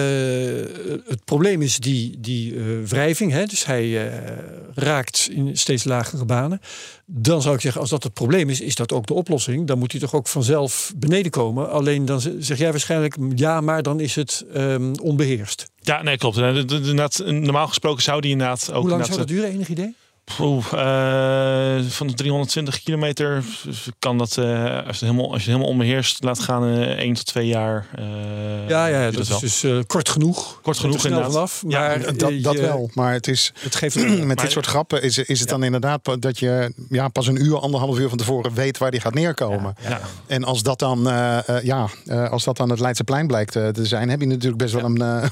[1.08, 3.32] het probleem is die, die eh, wrijving.
[3.32, 3.44] Hè?
[3.44, 4.18] Dus hij eh,
[4.74, 6.60] raakt in steeds lagere banen.
[7.06, 9.66] Dan zou ik zeggen, als dat het probleem is, is dat ook de oplossing.
[9.66, 11.70] Dan moet hij toch ook vanzelf beneden komen.
[11.70, 15.70] Alleen dan zeg jij waarschijnlijk ja, maar dan is het ehm, onbeheerst.
[15.80, 16.36] Ja, nee, klopt.
[17.24, 18.80] Normaal gesproken zou die inderdaad ook...
[18.80, 19.94] Hoe lang zou dat duren, enig idee?
[20.40, 23.42] Oeh, eh, van de 320 kilometer
[23.98, 26.98] kan dat, eh, als, je het helemaal, als je het helemaal onbeheerst laat gaan, eh
[27.04, 27.86] 1 tot 2 jaar.
[27.94, 28.04] eh,
[28.68, 30.60] Ja, ja, dat het is dus eh, kort genoeg.
[30.62, 31.32] Kort genoeg, Er inderdaad.
[31.32, 31.62] vanaf.
[31.68, 34.66] Ja, Maar Dat, dat je- wel, maar het is Het geeft met Maar- dit soort
[34.66, 38.18] grappen is, is het dan inderdaad dat je ja, pas een uur, anderhalf uur van
[38.18, 39.74] tevoren weet waar die gaat neerkomen.
[39.88, 40.00] Ja.
[40.26, 41.00] En als dat dan,
[41.62, 44.84] ja, eh, als dat dan het Leidseplein blijkt te zijn, heb je natuurlijk best wel
[44.84, 45.28] een, eh,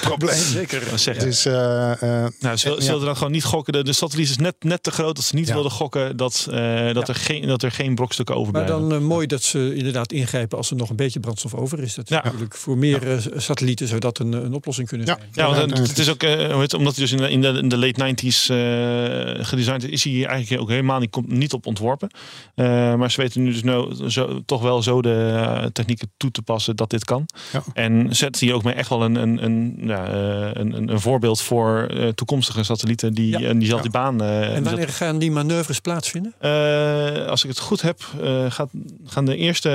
[0.00, 0.36] probleem.
[0.38, 0.80] Zeker.
[0.90, 1.04] Dat.
[1.20, 1.90] Dus eh,
[2.24, 3.72] eh, Nou, ze wilden dan gewoon niet gokken.
[3.72, 5.52] De, de satelliet is net, net te groot dat ze niet Ja.
[5.54, 8.88] wilden gokken dat, eh, dat, er geen, dat er geen brokstukken Maar overblijven.
[8.88, 11.94] dan eh, mooi dat ze inderdaad ingrijpen als er nog een beetje brandstof over is.
[11.94, 12.22] Dat is Ja.
[12.24, 15.16] natuurlijk voor meer eh, satellieten zou dat een, een oplossing kunnen Ja.
[15.16, 15.28] zijn.
[15.52, 17.40] Ja, want het, is ook, eh, hoe heet het, omdat hij dus in de, in
[17.40, 21.10] de, in de late 90s eh, gedesigned is, is hij hier eigenlijk ook helemaal niet,
[21.10, 22.10] kom- niet op ontworpen.
[22.54, 26.42] Eh, maar ze weten nu dus nou, zo, toch wel zo de technieken toe te
[26.42, 27.26] passen dat dit kan.
[27.52, 27.62] Ja.
[27.74, 30.08] En zet hier ook mee echt wel een, een, een, ja,
[30.54, 33.48] een, een, een voorbeeld voor eh, toekomstige satellieten die Ja.
[33.48, 36.34] eh, diezelfde baan eh, En wanneer gaan die manoeuvres plaatsvinden?
[36.38, 38.68] eh, als ik het goed heb, eh, gaat,
[39.06, 39.68] gaan de eerste,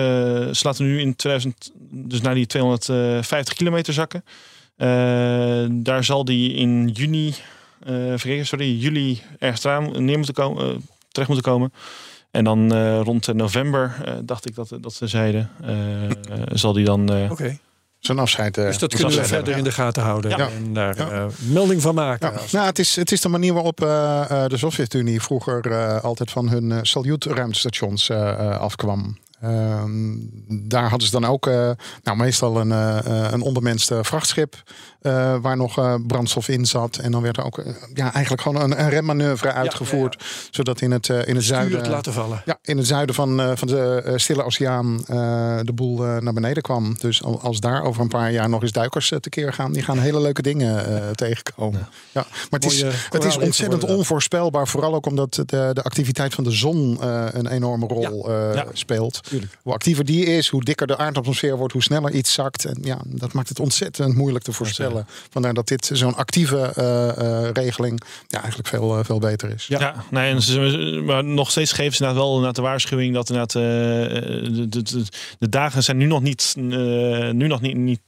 [0.53, 4.23] ze laten nu in 2000, dus naar die 250 kilometer zakken.
[5.83, 7.33] Daar zal die in juni,
[8.41, 9.63] sorry, juli ergens
[9.99, 11.73] neer moeten komen, terecht moeten komen.
[12.31, 15.49] En dan rond november, dacht ik dat, dat ze zeiden,
[16.53, 17.29] zal die dan...
[17.31, 17.57] Oké,
[18.05, 18.57] Zijn afscheid.
[18.57, 20.31] eh, dus dat kunnen we verder in de gaten houden.
[20.31, 20.49] Ja.
[20.49, 21.09] En daar Ja.
[21.09, 22.31] eh, melding van maken.
[22.33, 25.69] Ja, nou, het, is, het is de manier waarop eh, de Sovjet-Unie vroeger
[26.01, 28.11] altijd van hun saluut-ruimtestations
[28.59, 29.17] afkwam.
[29.41, 30.13] Ehm,
[30.47, 31.45] daar hadden ze dan ook
[32.03, 32.71] nou, meestal een,
[33.33, 33.41] een
[34.01, 34.55] vrachtschip
[35.05, 36.97] eh, waar nog eh, brandstof in zat.
[36.97, 40.23] En dan werd er ook eh, ja, eigenlijk gewoon een, een remmanoeuvre uitgevoerd.
[40.51, 41.77] Zodat in het, eh, in het Stuur zuiden.
[41.79, 42.41] het laten vallen.
[42.45, 45.15] Ja, in het zuiden van, eh, van de Stille Oceaan eh,
[45.61, 46.95] de boel eh, naar beneden kwam.
[46.99, 49.81] Dus al- als daar over een paar jaar nog eens duikers eh, tekeer gaan, die
[49.83, 51.87] gaan hele leuke dingen eh, tegenkomen.
[52.11, 52.25] Ja.
[52.49, 54.67] Maar het is, Mooie het is ontzettend onvoorspelbaar.
[54.67, 58.65] Vooral ook omdat de, de activiteit van de zon eh, een enorme rol eh, Ja.
[58.73, 59.23] speelt.
[59.23, 59.57] Tuurlijk.
[59.63, 62.65] Hoe actiever die is, hoe dikker de aardatmosfeer wordt, hoe sneller iets zakt.
[62.65, 64.94] En ja, dat maakt het ontzettend moeilijk te voorspellen.
[65.29, 69.67] Vandaar dat dit zo'n actieve eh, eh, regeling ja, eigenlijk veel, eh, veel beter is.
[69.67, 73.29] Ja, nee, en ze, maar nog steeds geven ze inderdaad wel inderdaad de waarschuwing dat
[73.29, 75.03] inderdaad, eh, de, de, de,
[75.39, 76.63] de dagen zijn nu nog niet, eh,
[77.29, 78.01] nu nog niet, niet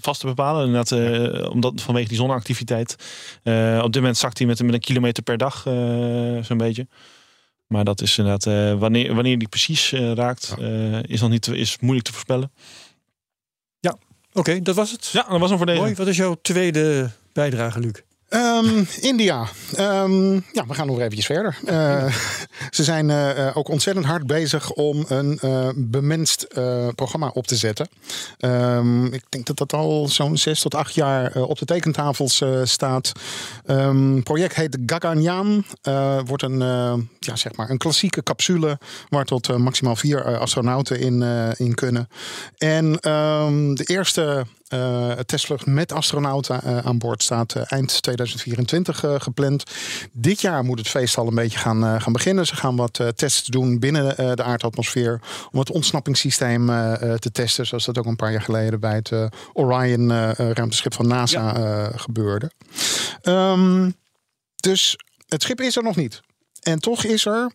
[0.00, 0.66] vast te bepalen.
[0.66, 2.96] Inderdaad, eh, omdat, vanwege die zonneactiviteit.
[3.42, 5.74] Eh, op dit moment zakt hij met, met een kilometer per dag, eh,
[6.42, 6.86] zo'n beetje.
[7.66, 11.78] Maar dat is inderdaad, eh, wanneer, wanneer die precies raakt, eh, is nog niet is
[11.80, 12.52] moeilijk te voorspellen.
[14.34, 15.06] Oké, dat was het.
[15.06, 15.80] Ja, dat was hem voor deze.
[15.80, 15.94] Mooi.
[15.94, 17.92] Wat is jouw tweede bijdrage, Luc?
[18.34, 19.48] Ehm, India.
[19.74, 21.58] Ehm, ja, we gaan nog eventjes verder.
[21.64, 22.14] Eh,
[22.70, 27.88] ze zijn eh, ook ontzettend hard bezig om een eh, programma op te zetten.
[28.38, 33.12] Ehm, ik denk dat dat al zo'n zes tot acht jaar op de tekentafels staat.
[33.66, 35.64] Het project heet Gaganyaan.
[36.24, 36.58] Wordt een,
[37.18, 41.22] ja, zeg maar een klassieke capsule waar tot maximaal vier astronauten in,
[41.56, 42.08] in kunnen.
[42.58, 42.92] En
[43.74, 49.62] de eerste eh, testvlucht met astronauten eh, aan boord staat eh, eind 2024 eh, gepland.
[50.12, 52.46] Dit jaar moet het feest al een beetje gaan, gaan beginnen.
[52.46, 56.66] Ze gaan wat tests doen binnen de aardatmosfeer om het ontsnappingssysteem
[57.18, 59.10] te testen, zoals dat ook een paar jaar geleden bij het
[59.52, 61.52] Orion ruimteschip van NASA
[61.96, 62.50] gebeurde.
[63.22, 63.90] Ehm,
[64.56, 64.96] dus
[65.28, 66.20] het schip is er nog niet.
[66.62, 67.52] En toch is er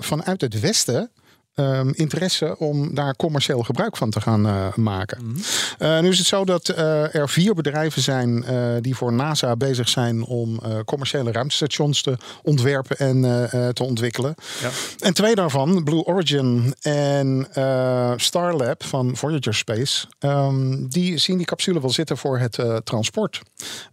[0.00, 1.10] vanuit het westen
[1.58, 5.36] ehm, interesse om daar commercieel gebruik van te gaan eh, maken.
[5.78, 8.44] Eh, nu is het zo dat eh, er vier bedrijven zijn
[8.80, 13.20] die voor NASA bezig zijn om commerciële ruimtestations te ontwerpen en
[13.74, 14.34] te ontwikkelen.
[14.60, 14.70] Ja.
[14.98, 17.46] En twee daarvan, Blue Origin en
[18.16, 23.40] Starlab van Voyager Space, ehm, die zien die capsule wel zitten voor het transport.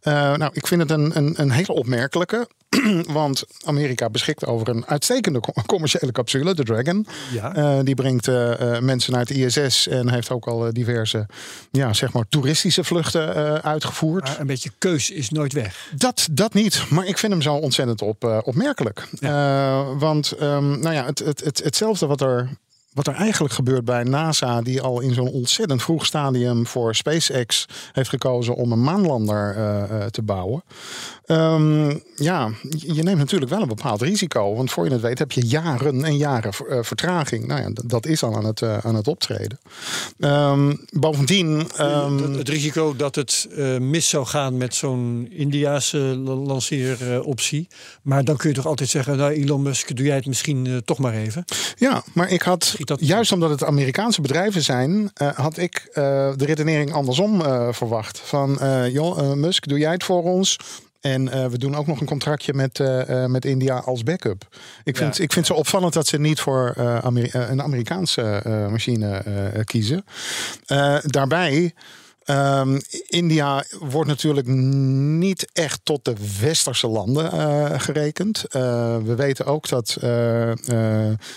[0.04, 2.48] Nou, ik vind het een, een, een hele opmerkelijke.
[3.22, 7.08] Want Amerika beschikt over een uitstekende co- commerciële capsule, de Dragon.
[7.34, 7.56] Ja.
[7.56, 11.28] Eh, die brengt eh, eh, mensen naar het ISS en heeft ook al diverse
[11.72, 14.24] ja, zeg maar toeristische vluchten uitgevoerd.
[14.24, 15.90] Maar een beetje keus is nooit weg.
[15.96, 19.08] Dat, dat niet, maar ik vind hem zo ontzettend op, opmerkelijk.
[20.00, 22.50] Want ehm, nou ja, het, het, het, hetzelfde wat er,
[22.96, 27.66] wat er eigenlijk gebeurt bij NASA, die al in zo'n ontzettend vroeg stadium voor SpaceX
[27.92, 30.64] heeft gekozen om een maanlander eh, eh, te bouwen.
[31.26, 34.56] Ehm, ja, je neemt natuurlijk wel een bepaald risico.
[34.56, 37.48] Want voor je het weet heb je jaren en jaren eh, vertraging.
[37.48, 39.60] Nou ja, dat is al aan het, aan het optreden.
[40.20, 41.68] Ehm, bovendien.
[41.76, 43.48] ehm, Dat- het risico dat het
[43.80, 47.68] mis zou gaan met zo'n Indiaanse la- lanceeroptie.
[48.02, 50.98] maar dan kun je toch altijd zeggen, nou Elon Musk, doe jij het misschien toch
[51.00, 51.46] maar even.
[51.76, 56.04] Ja, maar ik had, Dat- juist omdat het Amerikaanse bedrijven zijn, eh, had ik eh,
[56.36, 58.20] de redenering andersom eh, verwacht.
[58.20, 58.60] Van,
[58.92, 60.60] joh, Musk, doe jij het voor ons?
[61.02, 62.80] En we doen ook nog een contractje met,
[63.28, 64.48] met India als backup.
[64.84, 65.24] Ik vind, Ja.
[65.24, 69.24] ik vind zo opvallend dat ze niet voor Ameri- een Amerikaanse machine
[69.64, 70.06] kiezen.
[71.06, 71.74] Daarbij.
[72.26, 78.46] Ehm, India wordt natuurlijk niet echt tot de westerse landen eh, gerekend.
[78.46, 78.62] Eh,
[79.04, 80.52] we weten ook dat eh,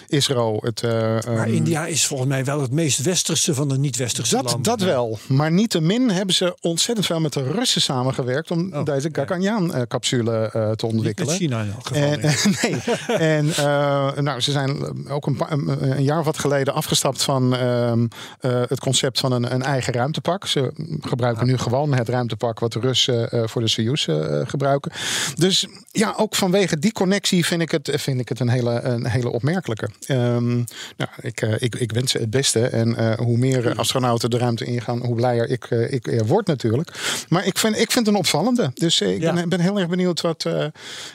[0.09, 0.83] Israël het.
[0.83, 4.63] Maar ehm, India is volgens mij wel het meest westerse van de niet-westerse landen.
[4.63, 5.19] dat wel.
[5.29, 10.69] Maar niettemin hebben ze ontzettend veel met de Russen samengewerkt om Oh, deze Gaganyaan-capsule te
[10.71, 11.29] Niet ontwikkelen.
[11.29, 12.03] met China in elk geval.
[13.19, 13.55] En,
[14.17, 18.07] en nou, ze zijn ook een, paar, een jaar of wat geleden afgestapt van ehm,
[18.41, 20.47] eh, het concept van een, een eigen ruimtepak.
[20.47, 24.93] Ze gebruiken nu gewoon het ruimtepak wat de Russen eh, voor de Soyuz eh, gebruiken.
[25.35, 29.07] Dus ja, ook vanwege die connectie vind ik het, vind ik het een, hele, een
[29.07, 29.89] hele opmerkelijke.
[30.07, 30.55] Ehm,
[30.97, 32.67] nou, ik, eh, ik, ik wens ze het beste.
[32.67, 36.91] En hoe meer astronauten de ruimte ingaan, hoe blijer ik, ik word natuurlijk.
[37.29, 38.71] Maar ik vind, ik vind het een opvallende.
[38.75, 39.33] Dus ik Ja.
[39.33, 40.65] ben, ben heel erg benieuwd wat eh,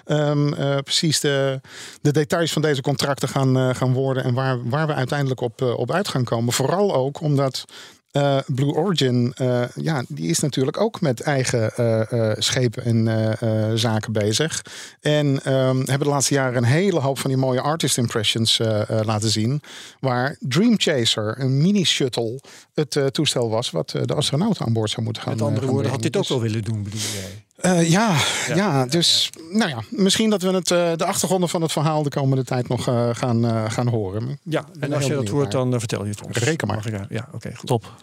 [0.06, 1.62] ehm, eh, precies de,
[2.02, 4.24] de details van deze contracten gaan, gaan worden.
[4.24, 6.54] En waar, waar we uiteindelijk op, op uit gaan komen.
[6.54, 7.66] Vooral ook omdat
[8.14, 14.14] eh, Blue Origin, eh, ja, die is natuurlijk ook met eigen eh, schepen en zaken
[14.14, 14.66] bezig.
[15.02, 19.30] En ehm, hebben de laatste jaren een hele hoop van die mooie artist impressions laten
[19.30, 19.62] zien.
[20.00, 22.40] Waar Dream Chaser, een mini-shuttle,
[22.74, 25.34] het toestel was wat de astronauten aan boord zou moeten gaan.
[25.34, 27.44] Met andere gaan woorden, had dit ook wel willen doen, bedoel jij?
[27.64, 31.72] Eh, ja, ja, dus nou ja, misschien dat we het, eh, de achtergronden van het
[31.72, 34.40] verhaal de komende tijd nog eh, gaan, eh, gaan horen.
[34.44, 36.38] Ja, en als je dat hoort, dan vertel je het ons.
[36.38, 36.76] Reken maar.
[36.76, 37.68] Mag ik, Ja, oké, goed.
[37.68, 37.94] Top.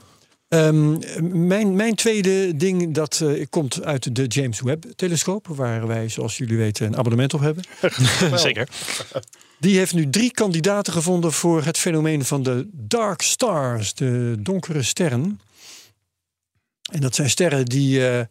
[0.51, 0.99] Ehm,
[1.46, 6.57] mijn, mijn tweede ding dat eh, komt uit de James Webb-telescoop, waar wij, zoals jullie
[6.57, 7.64] weten, een abonnement op hebben.
[8.35, 8.68] Zeker.
[9.59, 14.83] Die heeft nu drie kandidaten gevonden voor het fenomeen van de dark stars, de donkere
[14.83, 15.40] sterren.
[16.90, 18.24] En dat zijn sterren die eh,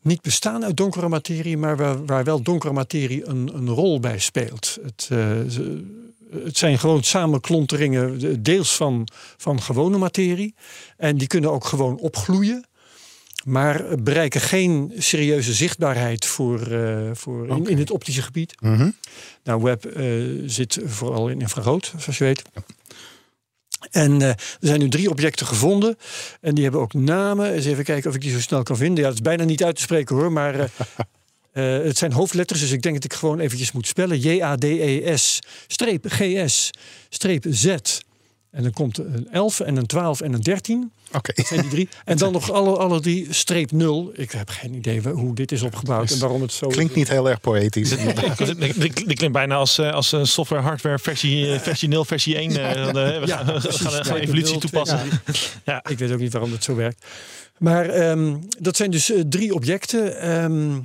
[0.00, 4.18] niet bestaan uit donkere materie, maar waar, waar wel donkere materie een, een rol bij
[4.18, 4.78] speelt.
[4.82, 5.36] Het, eh,
[6.44, 10.54] het zijn gewoon samenklonteringen, de- deels van, van gewone materie.
[10.96, 12.64] En die kunnen ook gewoon opgloeien.
[13.44, 18.60] Maar bereiken geen serieuze zichtbaarheid voor, eh, voor in, in het optische gebied.
[18.60, 18.90] Mhm.
[19.44, 20.04] Nou, Webb eh,
[20.46, 22.42] zit vooral in infrarood, zoals je weet.
[23.90, 25.96] En eh, er zijn nu drie objecten gevonden.
[26.40, 27.52] En die hebben ook namen.
[27.52, 28.98] Eens even kijken of ik die zo snel kan vinden.
[28.98, 30.32] Ja, dat is bijna niet uit te spreken hoor.
[30.32, 30.66] Maar eh,
[31.78, 32.60] eh, het zijn hoofdletters.
[32.60, 34.18] Dus ik denk dat ik gewoon eventjes moet spellen.
[34.18, 36.70] J-A-D-E-S streep G-S
[37.08, 37.76] streep Z.
[38.50, 40.92] En dan komt een 11 en een 12 en een 13.
[41.12, 41.32] Oké.
[41.34, 41.88] Dat zijn die drie.
[42.04, 44.10] En dan nog alle, alle drie streep 0.
[44.14, 46.68] Ik heb geen idee hoe dit is opgebouwd en waarom het zo.
[46.68, 47.88] Klinkt niet heel erg poëtisch.
[47.88, 52.38] Dit dit klinkt bijna als, eh, als een software, hardware, versie, eh, versie 0, versie
[52.40, 52.50] 1.
[52.76, 53.80] eh, van de- we Ja, gaan, precies.
[53.86, 55.00] gaan, evolutie 0, toepassen.
[55.64, 55.84] Ja.
[55.88, 57.04] Ik weet ook niet waarom het zo werkt.
[57.58, 60.20] Maar ehm, dat zijn dus eh, drie objecten.
[60.20, 60.78] Ehm,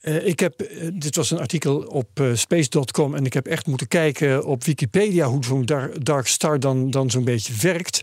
[0.00, 3.66] eh, ik heb, eh, dit was een artikel op eh, space.com en ik heb echt
[3.66, 8.00] moeten kijken op Wikipedia hoe zo'n dar- dark star dan, dan zo'n beetje werkt.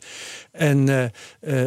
[0.52, 1.12] En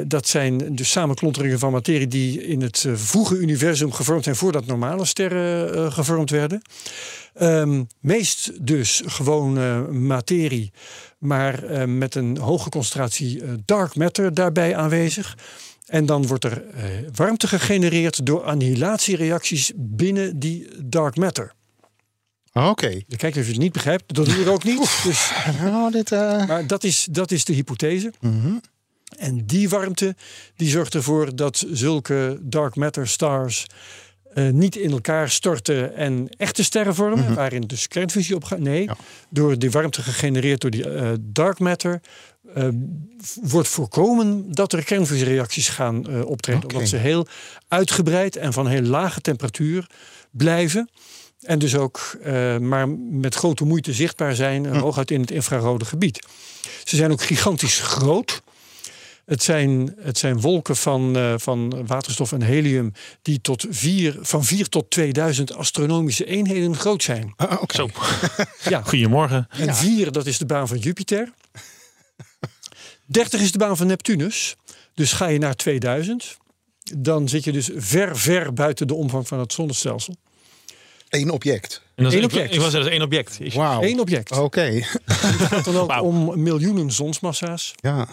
[0.06, 5.04] dat zijn dus samenklonteringen van materie die in het vroege universum gevormd zijn voordat normale
[5.04, 6.62] sterren gevormd werden.
[7.34, 10.72] Ehm, meest dus gewoon eh, materie,
[11.18, 15.36] maar met een hoge concentratie dark matter daarbij aanwezig.
[15.90, 21.52] En dan wordt er eh, warmte gegenereerd door annihilatiereacties binnen die dark matter.
[22.52, 22.86] Oké.
[23.06, 25.00] Je kijkt of je het niet begrijpt, dat doe ik ook niet.
[25.04, 26.12] Dus, Nou, dit...
[26.12, 28.12] eh, maar dat is, dat is de hypothese.
[28.20, 28.54] mhm.
[29.18, 30.14] En die warmte
[30.56, 33.66] die zorgt ervoor dat zulke dark matter stars
[34.34, 38.58] eh, niet in elkaar storten en echte sterren vormen, waarin dus kernfusie op gaat.
[38.58, 38.96] Nee, Ja.
[39.28, 42.00] door die warmte gegenereerd door die eh, dark matter
[42.54, 42.68] eh,
[43.20, 46.62] v- wordt voorkomen dat er kernfusiereacties gaan eh, optreden.
[46.62, 47.26] Omdat ze heel
[47.68, 49.86] uitgebreid en van heel lage temperatuur
[50.30, 50.90] blijven.
[51.40, 56.26] En dus ook eh, maar met grote moeite zichtbaar zijn, hooguit in het infrarode gebied.
[56.84, 58.42] Ze zijn ook gigantisch groot.
[59.24, 64.44] Het zijn, het zijn wolken van, eh, van waterstof en helium die tot vier, van
[64.44, 67.32] 4 tot 2000 astronomische eenheden groot zijn.
[67.36, 67.74] Ah, Oké.
[67.74, 67.88] Zo,
[68.68, 68.82] Ja.
[68.90, 69.46] goedemorgen.
[69.50, 71.32] En 4, dat is de baan van Jupiter.
[73.10, 74.56] 30 is de baan van Neptunus.
[74.94, 76.36] Dus ga je naar 2000,
[76.98, 80.16] dan zit je dus ver, ver buiten de omvang van het zonnestelsel.
[81.08, 81.82] Eén object.
[81.94, 82.54] En dat is, Eén ik, object.
[82.54, 83.54] ik was is één object.
[83.54, 83.82] Wauw.
[83.82, 84.32] Eén object.
[84.32, 84.60] Oké.
[85.04, 87.72] Het gaat dan ook om miljoenen zonsmassa's.
[87.76, 88.08] Ja.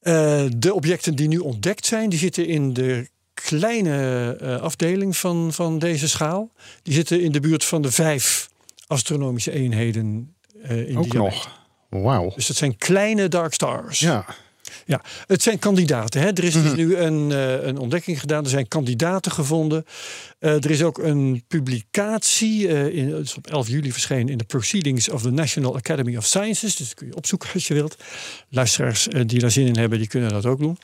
[0.00, 5.52] Eh, de objecten die nu ontdekt zijn, die zitten in de kleine eh, afdeling van,
[5.52, 6.52] van deze schaal.
[6.82, 8.48] Die zitten in de buurt van de vijf
[8.86, 11.18] astronomische eenheden eh in Ook diameter.
[11.18, 11.62] nog.
[12.02, 12.32] Wauw.
[12.34, 13.98] Dus dat zijn kleine dark stars.
[14.00, 14.24] Ja.
[14.86, 16.20] Ja, het zijn kandidaten.
[16.20, 16.26] Hè?
[16.26, 16.76] Er is dus Mhm.
[16.76, 18.44] nu een, eh, een ontdekking gedaan.
[18.44, 19.84] Er zijn kandidaten gevonden.
[20.38, 22.68] Eh, er is ook een publicatie.
[22.68, 26.16] eh in, het is op 11 juli verschenen in de Proceedings of the National Academy
[26.16, 26.76] of Sciences.
[26.76, 27.96] Dus dat kun je opzoeken als je wilt.
[28.48, 30.78] Luisteraars die daar zin in hebben, die kunnen dat ook doen.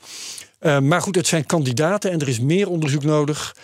[0.87, 3.55] Maar goed, het zijn kandidaten en er is meer onderzoek nodig.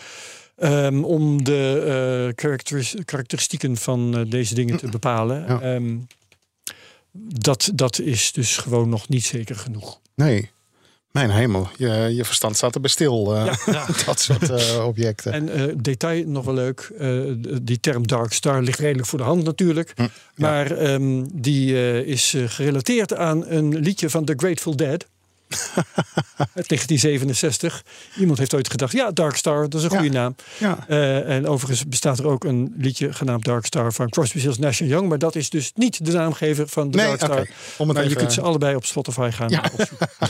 [0.57, 5.45] ehm, om de karakteris- karakteristieken van deze dingen te bepalen.
[5.47, 5.61] Ja.
[5.61, 5.95] Ehm,
[7.11, 9.99] dat, dat is dus gewoon nog niet zeker genoeg.
[10.15, 10.51] Nee.
[11.11, 11.67] Mijn hemel.
[11.77, 13.35] Je, je verstand staat erbij stil.
[13.35, 13.57] eh,
[14.05, 15.31] dat soort eh, objecten.
[15.31, 16.91] En eh, detail nog wel leuk.
[17.61, 19.91] die term dark star ligt redelijk voor de hand natuurlijk.
[19.95, 20.09] Hm, ja.
[20.35, 25.05] Maar ehm, die is gerelateerd aan een liedje van The Grateful Dead.
[26.37, 27.83] Uit 1967.
[28.17, 29.97] Iemand heeft ooit gedacht, ja, Dark Star, dat is een Ja.
[29.97, 30.35] goede naam.
[30.57, 30.85] Ja.
[30.87, 34.79] Eh, en overigens bestaat er ook een liedje genaamd Dark Star van Crosby, Stills, Nash
[34.79, 35.09] Young.
[35.09, 37.39] Maar dat is dus niet de naamgever van de Nee, Dark Star.
[37.39, 37.49] oké.
[37.77, 39.63] Om het Maar je kunt ze allebei op Spotify gaan Ja.
[39.77, 40.09] opzoeken.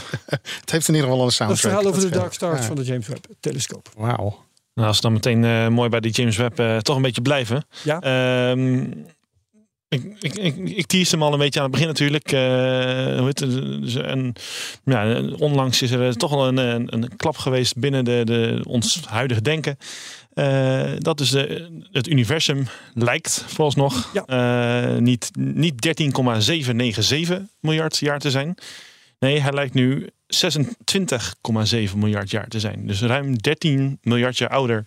[0.61, 1.49] Het heeft in ieder geval een Dat soundtrack.
[1.49, 2.17] is het verhaal over de.
[2.17, 2.65] Dark Stars Ja.
[2.65, 3.89] van de James Webb telescoop.
[3.97, 4.45] Wauw.
[4.73, 7.21] Nou, als we dan meteen eh, mooi bij die James Webb eh, toch een beetje
[7.21, 7.65] blijven.
[7.83, 7.99] Ja.
[7.99, 8.85] Ehm,
[9.89, 12.31] ik, ik, ik, ik tease hem al een beetje aan het begin natuurlijk.
[12.31, 12.39] Eh,
[13.17, 13.81] hoe heet het?
[13.81, 14.35] Dus een,
[14.83, 19.01] ja, onlangs is er toch wel een, een, een klap geweest binnen de, de, ons
[19.05, 19.77] huidige denken.
[20.33, 24.25] Eh, dat is de, het universum lijkt vooralsnog Ja.
[24.25, 28.55] eh, niet, niet 13,797 miljard jaar te zijn.
[29.19, 32.87] Nee, hij lijkt nu 26,7 miljard jaar te zijn.
[32.87, 34.85] Dus ruim 13 miljard jaar ouder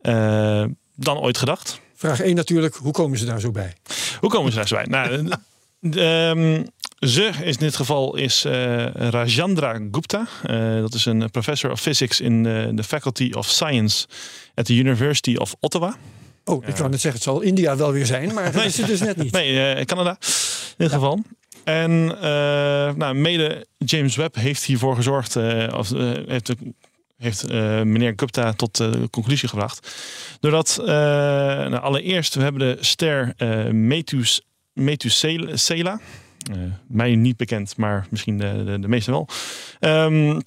[0.00, 1.80] eh, dan ooit gedacht.
[2.00, 3.72] Vraag 1 natuurlijk, hoe komen ze daar zo bij?
[4.20, 4.86] Hoe komen ze daar zo bij?
[4.86, 5.28] Nou,
[5.98, 6.64] ehm,
[6.98, 10.26] ze is in dit geval is eh, Rajendra Gupta.
[10.42, 12.42] Eh, dat is een professor of physics in
[12.76, 14.06] de Faculty of Science
[14.54, 15.96] at the University of Ottawa.
[16.44, 18.86] Oh, ik kan net zeggen, het zal India wel weer zijn, maar dat is het
[18.86, 19.32] dus net niet.
[19.32, 21.22] Nee, eh, Canada in dit geval.
[21.64, 25.36] En eh, nou, mede James Webb heeft hiervoor gezorgd,
[25.74, 25.88] of
[26.26, 26.56] heeft, de-
[27.20, 29.94] heeft eh, meneer Gupta tot de conclusie gebracht.
[30.40, 34.40] Doordat, eh, nou, allereerst, we hebben de ster eh Metus,
[34.72, 35.98] Methuselah.
[36.50, 36.56] Eh,
[36.88, 39.28] mij niet bekend, maar misschien de, de, meesten wel.
[39.80, 40.40] Ehm,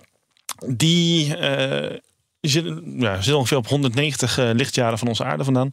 [0.67, 1.35] die
[2.41, 5.69] zit, ja, zit ongeveer op 190 eh, lichtjaren van onze aarde vandaan.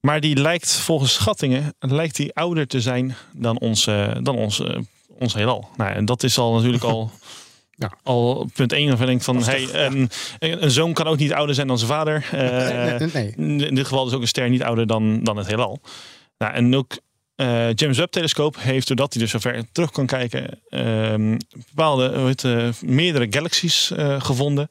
[0.00, 3.84] Maar die lijkt volgens schattingen lijkt die ouder te zijn dan ons,
[4.22, 4.62] dan ons,
[5.18, 5.68] ons heelal.
[5.76, 7.10] Nou, en dat is al natuurlijk al,
[7.82, 7.92] Ja.
[8.02, 11.54] al punt 1 of je denkt van hey, een, een zoon kan ook niet ouder
[11.54, 12.24] zijn dan zijn vader.
[12.32, 13.32] Eh, Nee,
[13.68, 15.80] in dit geval is ook een ster niet ouder dan, dan het heelal.
[16.38, 16.98] Nou, en ook
[17.34, 21.38] eh, James Webb telescoop heeft, doordat hij dus zover terug kan kijken, ehm,
[21.74, 22.44] bepaalde het,
[22.82, 24.68] meerdere galaxies eh, gevonden.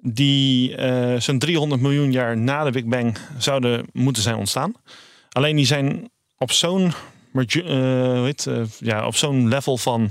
[0.00, 4.74] Die eh, zo'n 300 miljoen jaar na de Big Bang zouden moeten zijn ontstaan.
[5.30, 6.92] Alleen die zijn op zo'n
[7.44, 10.10] eh, eh, ja, op zo'n level van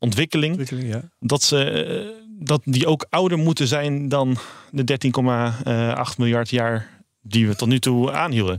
[0.00, 1.10] ontwikkeling Ontwikkeling, ja.
[1.18, 4.36] dat, ze, eh, dat die ook ouder moeten zijn dan
[4.70, 8.58] de 13,8 miljard jaar die we tot nu toe aanhielden.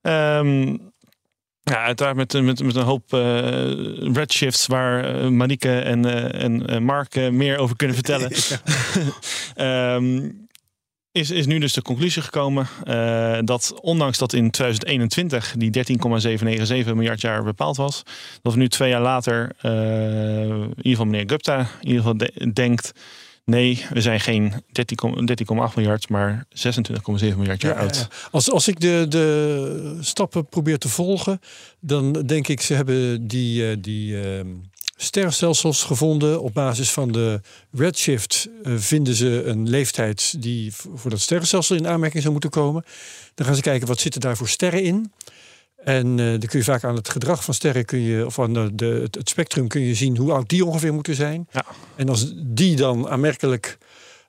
[0.00, 0.76] Ehm,
[1.62, 6.04] ja, uiteraard met, met, met een hoop eh, redshifts waar eh, Marieke en,
[6.66, 8.30] en Mark meer over kunnen vertellen.
[9.54, 10.30] Ehm,
[11.14, 16.94] is, is nu dus de conclusie gekomen eh, dat ondanks dat in 2021 die 13,797
[16.94, 18.02] miljard jaar bepaald was,
[18.42, 19.70] dat we nu twee jaar later, eh,
[20.48, 22.92] in ieder geval meneer Gupta, in ieder geval de- denkt,
[23.44, 27.96] nee, we zijn geen 13,8 13,8 miljard, maar 26,7 miljard jaar Ja, oud.
[27.96, 28.28] ja.
[28.30, 31.40] Als, als ik de, de stappen probeer te volgen,
[31.80, 34.46] dan denk ik, ze hebben die, eh, die ehm,
[34.96, 36.40] sterrenstelsels gevonden.
[36.40, 37.40] Op basis van de
[37.72, 42.84] redshift eh, vinden ze een leeftijd die voor dat sterrenstelsel in aanmerking zou moeten komen.
[43.34, 45.12] Dan gaan ze kijken wat zitten daar voor sterren in.
[45.84, 48.76] En eh, dan kun je vaak aan het gedrag van sterren kun je, of aan
[48.76, 51.48] de, het spectrum kun je zien hoe oud die ongeveer moeten zijn.
[51.50, 51.64] Ja.
[51.96, 53.78] En als die dan aanmerkelijk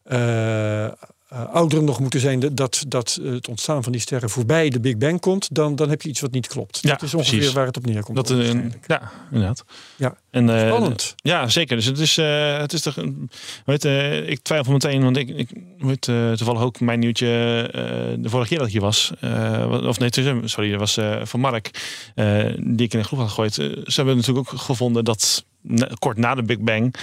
[0.03, 0.87] eh,
[1.29, 4.79] eh, ouder nog moeten zijn, dat- dat, dat het ontstaan van die sterren voorbij de
[4.79, 6.79] Big Bang komt, dan, dan heb je iets wat niet klopt.
[6.81, 7.53] Ja, dat is ongeveer precies.
[7.55, 8.15] waar het op neerkomt.
[8.17, 8.83] Dat, eh, waarschijnlijk.
[8.87, 9.63] ja, inderdaad.
[9.95, 10.15] Ja.
[10.29, 11.13] En, eh, Spannend.
[11.15, 11.75] Ja, zeker.
[11.75, 12.97] Dus het is, eh, het is toch.
[12.97, 13.29] een-
[13.65, 17.27] Weet, eh, ik twijfel meteen, want ik, ik weet eh, toevallig ook mijn nieuwtje
[17.73, 17.81] eh,
[18.23, 19.11] de vorige keer dat ik hier was.
[19.19, 20.09] eh, of nee,
[20.45, 21.69] sorry, dat was eh, van Mark,
[22.15, 23.57] eh, die ik in de groep had gegooid.
[23.57, 26.95] Eh, ze hebben natuurlijk ook gevonden dat na- kort na de Big Bang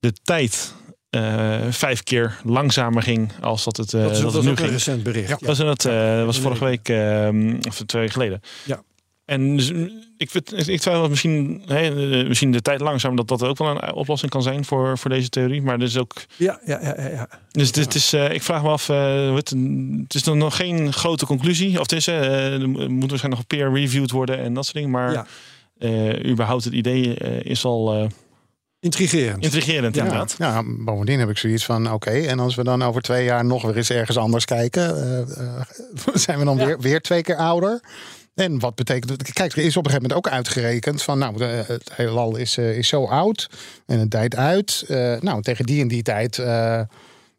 [0.00, 0.74] de tijd
[1.12, 4.48] eh, vijf keer langzamer ging als dat het, eh, dat is, dat dat het is
[4.48, 5.28] nu ook een recent bericht.
[5.28, 5.36] Ja.
[5.40, 7.28] Was dat eh, was vorige week eh,
[7.68, 8.40] of twee weken geleden.
[8.64, 8.82] Ja.
[9.24, 9.72] En dus,
[10.16, 13.68] ik, vind, ik twijfel dat misschien, eh, misschien de tijd langzaam dat dat ook wel
[13.68, 15.62] een oplossing kan zijn voor, voor deze theorie.
[15.62, 16.12] Maar dus ook.
[16.36, 17.28] Ja, ja, ja, ja.
[17.50, 19.50] Dus het is, eh, ik vraag me af, eh, het,
[20.02, 21.72] het is dan nog geen grote conclusie.
[21.74, 24.90] Of het is, eh, er moet waarschijnlijk nog peer-reviewed worden en dat soort dingen.
[24.90, 25.26] Maar Ja.
[25.78, 28.06] eh, überhaupt het idee eh, is al eh,
[28.82, 29.44] Intrigerend.
[29.44, 30.02] intrigerend Ja.
[30.02, 30.34] inderdaad.
[30.38, 33.62] Ja, bovendien heb ik zoiets van, oké, en als we dan over twee jaar nog
[33.62, 35.60] weer eens ergens anders kijken, eh, eh,
[36.24, 37.80] zijn we dan weer, weer twee keer ouder?
[38.34, 39.32] En wat betekent het?
[39.32, 42.56] Kijk, er is op een gegeven moment ook uitgerekend van, nou, de- het heelal is,
[42.56, 43.50] eh, is zo oud
[43.86, 44.84] en het dijt uit.
[44.88, 46.80] Eh, nou, tegen die en die tijd, eh,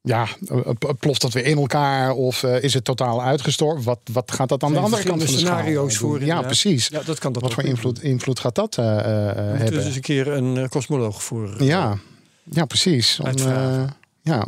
[0.05, 3.83] ja, eh, p- ploft dat weer in elkaar of eh, is het totaal uitgestorven?
[3.83, 6.87] Wat, wat gaat dat aan de andere kant van de scenario's voor, Ja, precies.
[6.87, 9.83] Ja, dat kan dat Wat voor invloed, invloed gaat dat eh, eh, moeten hebben?
[9.83, 11.55] dus een keer een eh, kosmoloog voor.
[11.59, 11.97] eh, Ja,
[12.43, 13.19] ja precies.
[13.19, 13.83] Om, eh,
[14.21, 14.45] ja.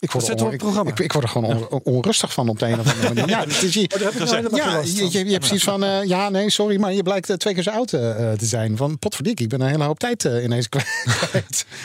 [0.00, 0.90] Ik word, er programma.
[0.90, 3.28] Ik, ik word er gewoon on- onrustig van op de een of andere manier.
[3.36, 5.10] Ja, je- Oh, heb ja, je, van.
[5.10, 7.62] je, je hebt precies van, eh, ja, nee, sorry, maar je blijkt eh, twee keer
[7.62, 8.76] zo oud eh, te zijn.
[8.76, 10.86] Van, potverdikkie, ik ben een hele hoop tijd eh, ineens kwijt.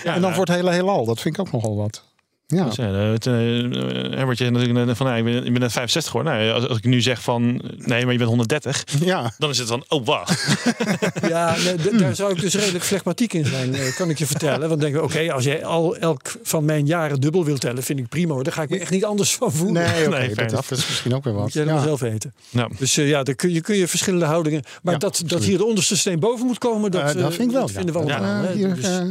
[0.04, 0.36] en dan nou.
[0.36, 1.06] wordt het hele heelal.
[1.06, 2.04] Dat vind ik ook nogal wat.
[2.48, 5.72] Ja, Dus, ja, het, eh, Herbert, je natuurlijk van, nou, ik, ben, ik ben net
[5.72, 6.34] 65 geworden.
[6.40, 8.84] Nou, als, als ik nu zeg van, nee, maar je bent 130.
[9.00, 9.34] ja.
[9.38, 10.46] Dan is het van, oh wacht.
[11.28, 14.60] Ja, nee, daar zou ik dus redelijk flegmatiek in zijn, eh, kan ik je vertellen.
[14.70, 17.84] Want dan denk ik, oké, als jij al elk van mijn jaren dubbel wilt tellen,
[17.84, 18.34] vind ik prima.
[18.34, 18.44] hoor.
[18.44, 19.84] Daar ga ik me echt niet anders van voelen.
[19.84, 21.44] Nee, Nee, dat, is misschien ook weer wat.
[21.44, 21.84] Moet jij dat Ja.
[21.84, 22.34] zelf weten.
[22.50, 24.64] Nou, Dus eh, ja, daar kun je, kun je verschillende houdingen.
[24.82, 27.24] Maar Ja, dat, dat hier de onderste steen boven moet komen, dat, Eh, dat eh,
[27.38, 27.62] vind ik wel.
[27.62, 28.18] dat vinden we ja.
[28.18, 28.42] allemaal.
[28.44, 28.56] Eh, hè.
[28.56, 29.04] hier, Dus, eh, ja,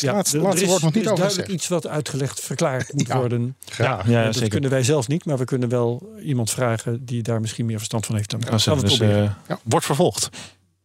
[0.00, 3.06] laatste, er laatste is, woord nog er niet over duidelijk iets wat uitgelegd, verklaard moet
[3.06, 3.16] Ja.
[3.18, 3.56] worden.
[3.64, 4.08] Graag.
[4.08, 4.48] ja, dat zeker.
[4.50, 8.06] kunnen wij zelf niet, maar we kunnen wel iemand vragen die daar misschien meer verstand
[8.06, 9.36] van heeft dan Kan Gaan we het dus, proberen.
[9.48, 9.58] Ja.
[9.62, 10.28] wordt vervolgd.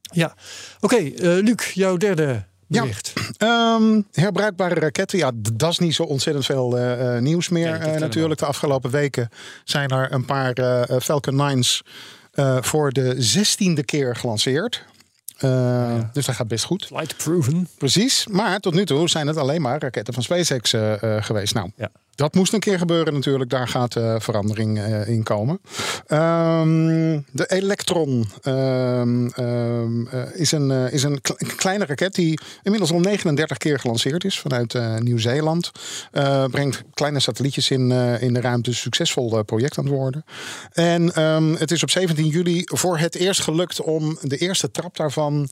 [0.01, 0.35] Ja,
[0.79, 2.81] oké, eh, Luc, jouw derde Ja.
[2.81, 3.13] bericht.
[3.37, 7.73] Ehm, herbruikbare raketten, ja, dat is niet zo ontzettend veel eh, eh, nieuws meer.
[7.81, 9.29] Eh, natuurlijk, de afgelopen weken
[9.63, 10.53] zijn er een paar
[11.01, 11.81] Falcon 9's
[12.31, 14.83] eh, voor de zestiende keer gelanceerd.
[15.37, 16.85] Eh, Dus dat gaat best goed.
[16.85, 17.67] Flight proven.
[17.77, 18.27] Precies.
[18.27, 21.53] Maar tot nu toe zijn het alleen maar raketten van SpaceX eh, eh, geweest.
[21.53, 21.89] Nou, Ja.
[22.17, 23.49] Dat moest een keer gebeuren natuurlijk.
[23.49, 25.59] Daar gaat eh, verandering eh, in komen.
[26.07, 32.91] Ehm, de Electron ehm, ehm, eh, is een, is een kle- kleine raket die inmiddels
[32.91, 35.71] al 39 keer gelanceerd is vanuit Nieuw-Zeeland.
[36.51, 38.73] Brengt kleine satellietjes in, in de ruimte.
[38.73, 40.23] Succesvol project aan het worden.
[40.71, 41.19] En
[41.57, 45.49] het is op 17 juli voor het eerst gelukt om de eerste trap daarvan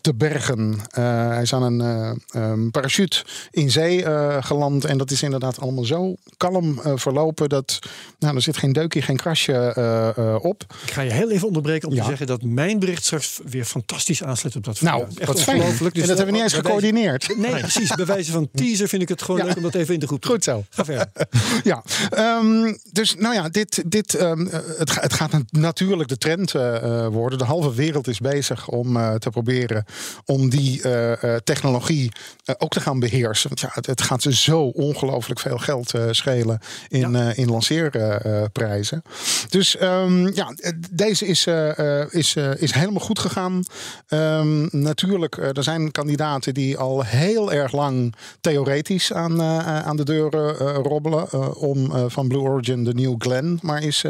[0.00, 0.78] te bergen.
[0.90, 4.04] Hij is aan een parachute in zee
[4.42, 4.84] geland.
[4.84, 7.48] En dat is inderdaad allemaal zo kalm eh, verlopen.
[7.48, 7.78] Dat
[8.18, 10.64] nou, er zit geen deukje, geen krasje eh, eh, op.
[10.86, 12.00] Ik ga je heel even onderbreken om Ja.
[12.02, 15.04] te zeggen dat mijn bericht straks weer fantastisch aansluit op dat Nou.
[15.18, 15.58] Echt wat fijn.
[15.60, 17.36] Dus en dat hebben we niet eens wijze- gecoördineerd.
[17.36, 17.94] Nee, precies.
[17.94, 19.46] Bij wijze van teaser vind ik het gewoon Ja.
[19.46, 20.64] leuk om dat even in de groep te Goed zo.
[20.70, 21.10] Ga verder.
[21.64, 26.18] Ja, ehm, dus nou ja, dit, dit, ehm, eh, het, het gaat nat- natuurlijk de
[26.18, 26.52] trend
[27.12, 27.38] worden.
[27.38, 29.84] De halve wereld is bezig om te proberen
[30.24, 30.80] om die
[31.44, 32.12] technologie
[32.58, 33.48] ook te gaan beheersen.
[33.48, 36.58] Want ja, het, het gaat ze zo ongelooflijk veel geld eh, schelen
[36.88, 37.28] in, Ja.
[37.30, 39.02] eh, in lanceerprijzen.
[39.48, 40.54] dus ehm, ja,
[40.90, 43.62] deze is, eh, is, is helemaal goed gegaan.
[44.08, 50.54] Ehm, natuurlijk, er zijn kandidaten die al heel erg lang theoretisch aan, aan de deuren
[50.74, 51.32] robbelen.
[51.56, 54.00] om van Blue Origin de New Glenn maar eens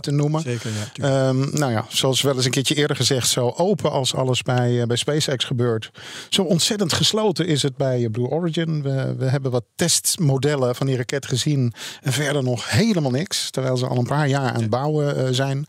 [0.00, 0.40] te noemen.
[0.40, 0.84] Zeker, ja.
[0.92, 1.14] tuurlijk.
[1.16, 4.86] Ehm, nou ja, zoals wel eens een keertje eerder gezegd, zo open als alles bij,
[4.86, 5.90] bij SpaceX gebeurt.
[6.28, 8.82] Zo ontzettend gesloten is het bij Blue Origin.
[8.82, 11.72] We, we hebben wat testmodellen van die gezien.
[12.02, 13.50] En verder nog helemaal niks.
[13.50, 15.64] Terwijl ze al een paar jaar aan het bouwen eh, zijn.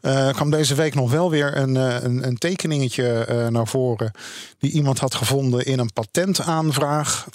[0.00, 4.10] Eh kwam deze week nog wel weer een, eh, een, een tekeningetje naar voren.
[4.58, 7.26] Die iemand had gevonden in een patentaanvraag.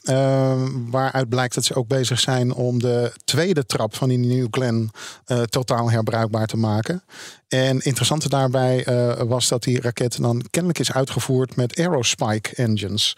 [0.90, 4.92] waaruit blijkt dat ze ook bezig zijn om de tweede trap van die New Glenn
[5.26, 7.04] eh, totaal herbruikbaar te maken.
[7.48, 8.86] En interessante daarbij
[9.28, 13.16] was dat die raket dan kennelijk is uitgevoerd met Aerospike engines.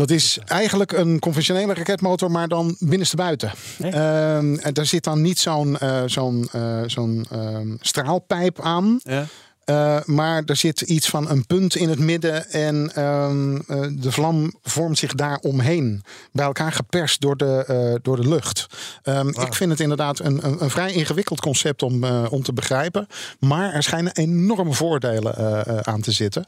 [0.00, 3.52] Dat is eigenlijk een conventionele raketmotor, maar dan binnenstebuiten.
[3.80, 9.00] Ehm en daar zit dan niet zo'n eh, zo'n eh, zo'n ehm, straalpijp aan.
[9.02, 9.26] ja.
[9.70, 14.12] Eh, maar er zit iets van een punt in het midden en ehm, eh, de
[14.12, 16.02] vlam vormt zich daar omheen.
[16.32, 18.66] Bij elkaar geperst door de, eh, door de lucht.
[19.02, 23.06] Ehm, Ik vind het inderdaad een, een, een vrij ingewikkeld concept om, om te begrijpen.
[23.38, 25.34] Maar er schijnen enorme voordelen
[25.86, 26.46] aan te zitten.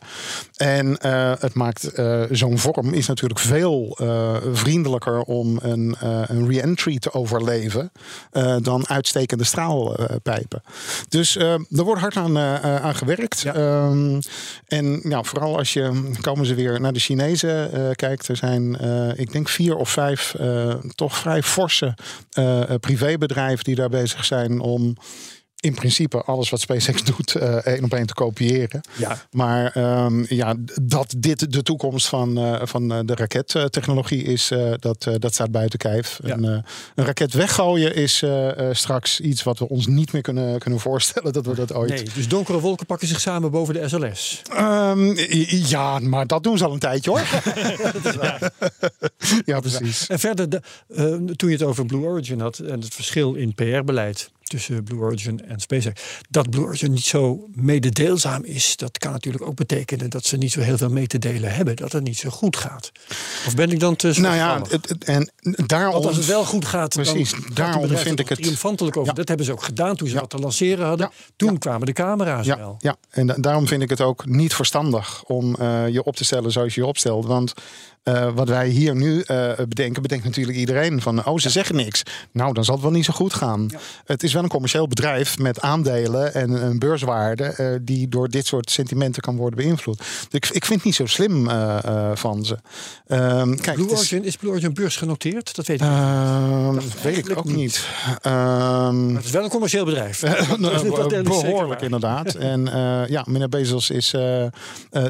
[0.57, 0.97] En
[1.41, 1.91] het maakt
[2.31, 3.99] zo'n vorm is natuurlijk veel
[4.53, 7.93] vriendelijker om een, een re-entry te overleven
[8.63, 10.63] dan uitstekende straalpijpen.
[11.09, 12.85] Dus eh, er wordt hard aan, eh, eh,
[13.45, 14.21] Ehm,
[14.67, 18.29] en ja, vooral als je komen ze weer naar de Chinezen eh, kijkt.
[18.29, 21.95] Er zijn, eh, ik denk, vier of vijf eh, toch vrij forse
[22.81, 24.97] privébedrijven die daar bezig zijn om
[25.63, 28.81] in principe alles wat SpaceX doet eh, één op één te kopiëren.
[28.97, 29.23] Ja.
[29.31, 35.09] Maar ehm, ja, dat dit de toekomst van, eh, van eh, de rakettechnologie is, dat,
[35.19, 36.21] dat staat buiten kijf.
[36.25, 36.35] Ja.
[36.35, 36.45] En,
[36.95, 38.25] een raket weggooien is
[38.71, 41.91] straks iets wat we ons niet meer kunnen, kunnen voorstellen dat we dat ooit.
[41.91, 44.43] Nee, dus donkere wolken pakken zich samen boven de SLS.
[44.51, 45.13] Ehm,
[45.49, 47.21] ja, maar dat doen ze al een tijdje hoor.
[49.45, 50.07] ja, precies.
[50.07, 50.61] En verder, de,
[51.37, 55.41] toen je het over Blue Origin had en het verschil in PR-beleid tussen Blue Origin
[55.49, 60.25] en SpaceX, dat Blue Origin niet zo mededeelzaam is, dat kan natuurlijk ook betekenen dat
[60.25, 62.93] ze niet zo heel veel mee te delen hebben, dat het niet zo goed gaat.
[63.47, 65.31] Of ben ik dan te Nou ja, het, het- en
[65.67, 65.93] daarom.
[65.93, 69.09] Want als het wel goed gaat, Precies, dan daarom vind ik het- triomfantelijk over.
[69.11, 69.15] Ja.
[69.17, 70.21] Dat hebben ze ook gedaan toen ze Ja.
[70.21, 71.07] wat te lanceren hadden.
[71.17, 71.31] Ja.
[71.37, 72.77] Toen kwamen de camera's Ja, wel.
[72.79, 76.25] ja, en da- daarom vind ik het ook niet verstandig om eh, je op te
[76.25, 77.27] stellen zoals je je opstelt.
[77.27, 77.53] Want
[78.03, 82.03] Eh, wat wij hier nu eh, bedenken, bedenkt natuurlijk iedereen van, oh, ze zeggen niks.
[82.33, 83.69] Nou, dan zal het wel niet zo goed gaan.
[84.05, 88.47] Het is wel een commercieel bedrijf met aandelen en een beurswaarde eh, die door dit
[88.47, 89.99] soort sentimenten kan worden beïnvloed.
[89.99, 91.49] Dus ik, ik vind het niet zo slim
[92.15, 92.59] van ze.
[93.07, 95.57] Ehm, kijk, Blue is- Origin, is Blue Origin beursgenoteerd?
[95.57, 95.97] Dat weet ik niet.
[95.97, 97.87] Ehm, dat weet ik ook niet.
[98.23, 100.21] Ehm, het is wel een commercieel bedrijf.
[101.23, 102.35] Behoorlijk inderdaad.
[102.53, 102.65] En
[103.09, 104.11] ja, meneer Bezos is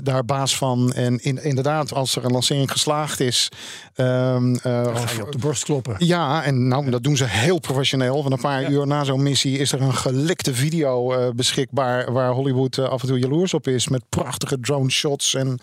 [0.02, 0.92] daar baas van.
[0.92, 3.48] En in, inderdaad, als er een lancering geslaagd is.
[3.94, 5.96] ga je op de borst kloppen.
[5.98, 8.22] ja, en nou, dat doen ze heel professioneel.
[8.22, 12.12] Want een paar uur na zo'n missie is er een gelikte video eh, beschikbaar.
[12.12, 13.88] Waar Hollywood eh, af en toe jaloers op is.
[13.88, 15.34] Met prachtige drone shots.
[15.34, 15.58] En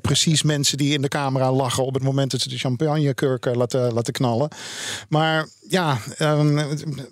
[0.00, 3.92] precies mensen die in de camera lachen op het moment dat ze de champagnekurk laten,
[3.92, 4.48] laten knallen.
[5.08, 6.56] Maar ja, ehm,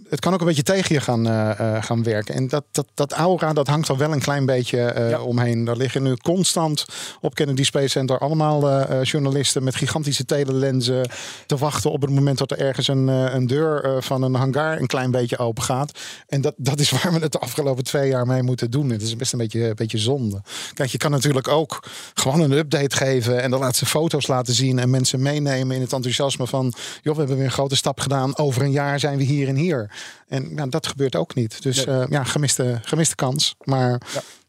[0.08, 2.34] het, kan ook een beetje tegen je gaan, eh, eh, gaan werken.
[2.34, 5.20] En dat, dat, dat aura, dat hangt er wel een klein beetje eh, Ja.
[5.20, 5.64] omheen.
[5.64, 6.84] Daar liggen nu constant
[7.20, 8.58] op Kennedy Space Center allemaal
[9.02, 11.10] journalisten met gigantische telelenzen
[11.46, 14.86] te wachten op het moment dat er ergens een, een deur van een hangar een
[14.86, 15.98] klein beetje open gaat.
[16.28, 18.90] En dat, dat is waar we het de afgelopen twee jaar mee moeten doen.
[18.90, 20.42] Het is best een beetje, een beetje zonde.
[20.74, 21.84] Kijk, je kan natuurlijk ook
[22.14, 25.92] gewoon een update geven en de laatste foto's laten zien en mensen meenemen in het
[25.92, 28.36] enthousiasme van, joh, we hebben weer een grote stap gedaan.
[28.50, 29.90] Over een jaar zijn we hier en hier.
[30.28, 31.62] En ja, dat gebeurt ook niet.
[31.62, 32.00] Dus Nee.
[32.00, 33.54] eh, ja, gemiste, gemiste kans.
[33.64, 34.00] Maar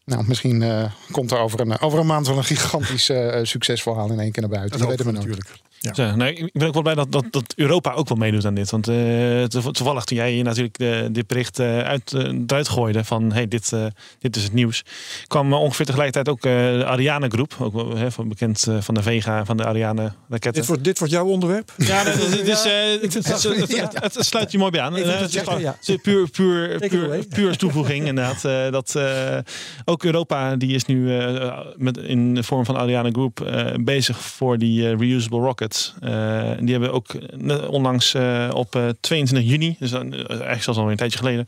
[0.06, 4.12] nou, misschien eh, komt er over een, over een maand wel een gigantisch eh, succesverhaal
[4.12, 4.80] in één keer naar buiten.
[4.80, 5.49] Dat, weten we natuurlijk.
[5.84, 5.93] Ja.
[5.93, 8.53] Zo, nee, ik ben ook wel blij dat, dat, dat Europa ook wel meedoet aan
[8.53, 8.69] dit.
[8.71, 12.69] Want eh, to- toevallig toen jij hier natuurlijk de, dit bericht eh, uit, eh, eruit
[12.69, 13.86] gooide van hey, dit, eh,
[14.19, 14.84] dit is het nieuws.
[15.27, 17.55] kwam eh, ongeveer tegelijkertijd ook eh, de Ariane groep.
[17.59, 20.53] Ook wel, hè, van, bekend eh, van de Vega, van de Ariane raketten.
[20.53, 21.71] Dit wordt, dit wordt jouw onderwerp?
[21.77, 24.95] Ja, het, is, eh, sluit je mooi bij aan.
[24.97, 25.61] Eh, het is gewoon-
[26.01, 26.79] puur, puur,
[27.27, 28.45] puur, toevoeging inderdaad.
[28.45, 29.38] eh, dat eh,
[29.86, 34.19] ook Europa die is nu eh, met, in de vorm van Ariane Group eh, bezig
[34.21, 35.69] voor die eh, reusable rockets.
[35.99, 40.91] Eh, die hebben ook eh, onlangs eh, op eh, 22 juni, dus eigenlijk zelfs al
[40.91, 41.45] een tijdje geleden,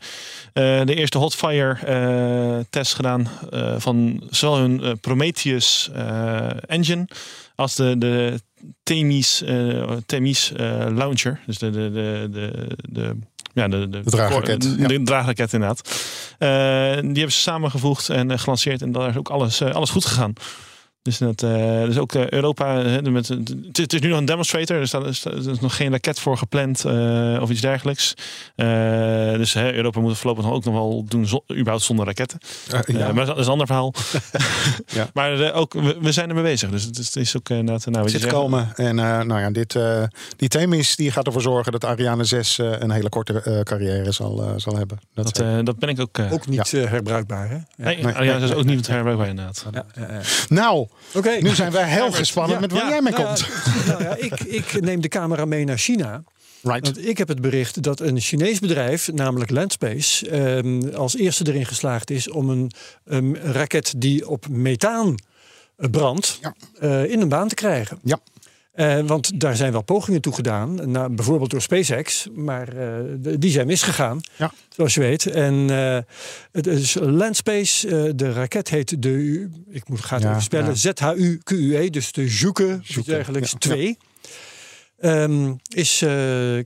[0.86, 3.28] de eerste hotfire test gedaan
[3.78, 5.90] van zowel hun Prometheus
[6.66, 7.08] engine
[7.54, 8.40] als de, de
[8.82, 9.42] Themis,
[10.06, 10.52] Themis
[10.88, 11.40] launcher.
[11.46, 13.16] Dus de, de, de, de, de,
[13.52, 14.88] ja, de, de, De draagraket, De, ja.
[14.88, 15.82] de draagraket inderdaad.
[17.00, 18.82] Die hebben ze samengevoegd en gelanceerd.
[18.82, 20.32] En daar is ook alles, alles goed gegaan.
[21.04, 23.28] Dus, dat, eh, dus ook eh, Europa, hè, met,
[23.72, 24.76] het, is nu nog een demonstrator.
[24.76, 28.14] Er staat, er staat- er is nog geen raket voor gepland eh, of iets dergelijks.
[28.56, 28.66] Eh,
[29.32, 32.38] dus hè, Europa moet het voorlopig nog ook nog wel doen, zo, überhaupt zonder raketten.
[32.70, 33.12] Eh, Eh, ja.
[33.12, 33.92] maar dat is een ander verhaal.
[34.86, 35.08] Ja.
[35.14, 36.70] Maar eh, ook, we, we zijn ermee bezig.
[36.70, 37.86] Dus het is, het is ook eh, inderdaad...
[37.86, 38.72] Nou, zit komen.
[38.76, 40.02] En eh, nou ja, dit, eh,
[40.36, 44.12] die Themis die gaat ervoor zorgen dat Ariane 6 eh, een hele korte eh, carrière
[44.12, 44.98] zal, eh, zal hebben.
[45.14, 46.18] Dat, Dat, eh, dat ben ik ook...
[46.18, 47.54] eh Ook niet eh, herbruikbaar, hè?
[47.54, 47.62] Ja.
[47.76, 49.66] nee, nee, Ariane nee, is ook niet herbruikbaar inderdaad.
[49.72, 50.20] Ja, ja, ja.
[50.48, 51.30] nou, Oké.
[51.40, 53.46] nu zijn wij heel gespannen Ja, met waar ja, jij mee Nou komt.
[53.86, 56.22] ja, nou ik, ik neem de camera mee naar China.
[56.62, 56.84] Right.
[56.84, 61.66] Want ik heb het bericht dat een Chinees bedrijf, namelijk Landspace, ehm, als eerste erin
[61.66, 62.68] geslaagd is om
[63.04, 65.14] een raket die op methaan
[65.76, 66.54] brandt, Ja.
[66.80, 67.98] eh, in een baan te krijgen.
[68.04, 68.18] Ja.
[68.74, 72.88] Eh, want daar zijn wel pogingen toe gedaan, nou, bijvoorbeeld door SpaceX, maar eh,
[73.38, 74.52] die zijn misgegaan, Ja.
[74.68, 75.26] zoals je weet.
[75.26, 75.98] En eh,
[76.52, 80.74] het is Landspace, de raket heet de, ik moet gaat Ja, even spellen, ja.
[80.74, 83.98] Z-H-U-Q-U-E, dus de Juke, iets dergelijks, ja, 2.
[85.04, 86.10] Ehm, is, eh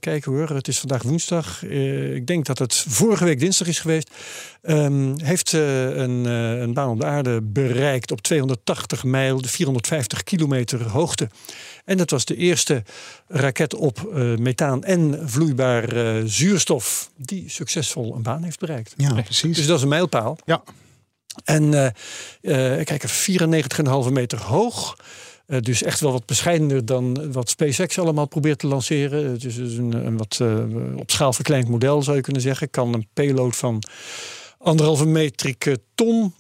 [0.01, 1.64] kijken hoor, het is vandaag woensdag.
[1.64, 4.11] Eh, ik denk dat het vorige week dinsdag is geweest.
[4.62, 10.89] Ehm, heeft eh, een, een baan op de aarde bereikt op 280 mijl, 450 kilometer
[10.89, 11.28] hoogte.
[11.84, 12.82] En dat was de eerste
[13.28, 15.89] raket op methaan en vloeibaar
[16.24, 18.95] zuurstof die succesvol een baan heeft bereikt.
[18.97, 19.57] Ja, precies.
[19.57, 20.39] Dus dat is een mijlpaal.
[20.45, 20.62] Ja.
[21.45, 21.95] En
[22.84, 24.97] kijk, 94,5 meter hoog.
[25.49, 29.30] Eh, dus echt wel wat bescheidener dan wat SpaceX allemaal probeert te lanceren.
[29.30, 32.70] Het is dus een, een wat eh, op schaal verkleind model, zou je kunnen zeggen.
[32.70, 33.82] Kan een payload van
[34.59, 35.32] anderhalve
[35.94, 36.34] ton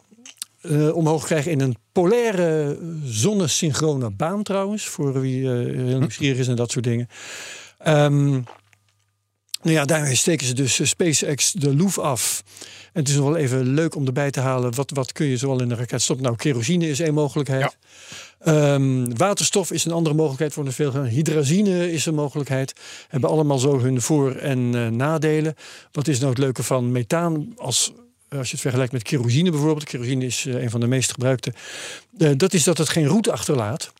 [0.60, 4.84] eh, omhoog krijgen in een polaire zonnesynchrone baan trouwens.
[4.84, 7.08] Voor wie heel nieuwsgierig is en dat soort dingen.
[7.78, 8.30] Ehm,
[9.62, 12.42] nou ja, daarmee steken ze dus SpaceX de loef af.
[12.92, 14.74] En het is nog wel even leuk om erbij te halen.
[14.74, 16.24] Wat, wat kun je zoal in een raket stoppen?
[16.24, 17.62] Nou, kerosine is één mogelijkheid.
[17.62, 17.72] Ja.
[18.38, 21.02] Ehm, waterstof is een andere mogelijkheid voor de veel.
[21.02, 22.72] Hydrazine is een mogelijkheid.
[23.08, 25.54] Hebben allemaal zo hun voor- en eh, nadelen.
[25.92, 27.52] Wat is nou het leuke van methaan?
[27.56, 27.92] Als,
[28.28, 29.84] als je het vergelijkt met kerosine bijvoorbeeld.
[29.84, 31.52] Kerosine is eh, een van de meest gebruikte.
[32.18, 33.92] Eh, dat is dat het geen roet achterlaat.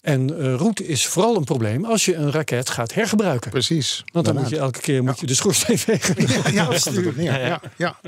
[0.00, 3.50] En eh roet is vooral een probleem als je een raket gaat hergebruiken.
[3.50, 4.04] Precies.
[4.12, 6.52] Want dan moet je elke keer moet je de schoorsteen vegen.
[6.52, 6.68] Ja.
[7.16, 7.98] Ja, ja.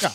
[0.00, 0.12] Ja,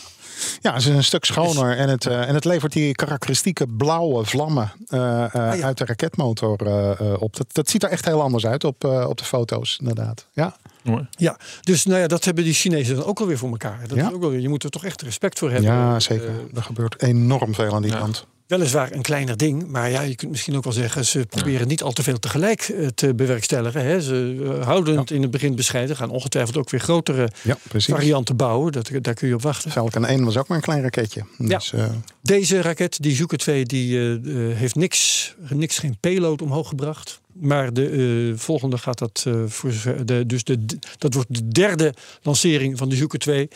[0.60, 0.72] ja.
[0.72, 4.72] Het is een stuk schoner en het, eh, en het levert die karakteristieke blauwe vlammen
[4.88, 5.64] eh, eh, ja.
[5.66, 7.36] uit de raketmotor eh, eh, op.
[7.36, 10.26] Dat, dat ziet er echt heel anders uit op, eh, op de foto's, inderdaad.
[10.32, 11.06] Ja, Mooi.
[11.10, 13.80] Ja, dus nou ja, dat hebben die Chinezen dan ook alweer voor elkaar.
[13.88, 14.06] Dat Ja.
[14.08, 15.70] is ook je moet er toch echt respect voor hebben.
[15.70, 16.30] ja zeker.
[16.54, 17.98] er gebeurt enorm veel aan die Ja.
[17.98, 18.26] kant.
[18.46, 21.82] Weliswaar een kleiner ding, maar ja, je kunt misschien ook wel zeggen, ze proberen niet
[21.82, 23.84] al te veel tegelijk eh, te bewerkstelligen.
[23.84, 24.00] Hè.
[24.00, 28.36] Ze eh, houden het in het begin bescheiden, gaan ongetwijfeld ook weer grotere Ja, varianten
[28.36, 28.72] bouwen.
[28.72, 29.70] Dat, daar kun je op wachten.
[29.70, 31.24] Falcon 1 was ook maar een klein raketje.
[31.38, 31.84] Dus, eh,
[32.22, 37.20] Deze raket, die Zhuke 2, die eh, eh, heeft niks, niks, geen payload omhoog gebracht.
[37.40, 37.90] Maar de
[38.32, 39.72] eh, volgende gaat dat eh, voor
[40.04, 40.64] de, dus de,
[40.98, 43.48] dat wordt de derde lancering van de Zhuke 2.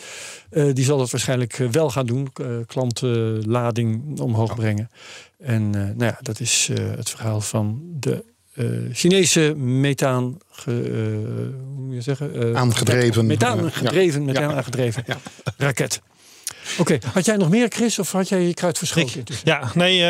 [0.49, 2.31] Eh, die zal dat waarschijnlijk wel gaan doen.
[2.65, 4.89] klantlading omhoog brengen.
[5.37, 8.23] En nou ja, dat is het verhaal van de
[8.91, 10.71] Chinese methaan, ge,
[11.75, 12.55] hoe moet je zeggen?
[12.55, 13.25] Aangedreven.
[13.25, 15.05] Methaan gedreven, methaan aangedreven
[15.57, 16.01] raket.
[16.77, 19.19] Oké, had jij nog meer, Chris, of had jij je kruid verschoten?
[19.19, 20.03] Ik, ja, nee,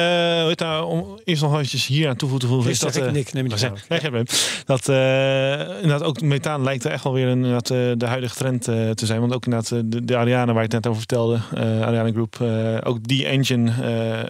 [0.57, 2.65] eh, om eerst nog eventjes hier aan toe te voegen.
[2.65, 4.27] Chris, Is dat, ik eh, Nick, neem je niet Nee, geen.
[4.65, 9.05] Dat eh, inderdaad ook methaan lijkt er echt wel weer inderdaad, de huidige trend te
[9.05, 9.19] zijn.
[9.19, 12.41] Want ook inderdaad de, de Ariane waar ik het net over vertelde, Ariane Group,
[12.83, 13.73] ook die engine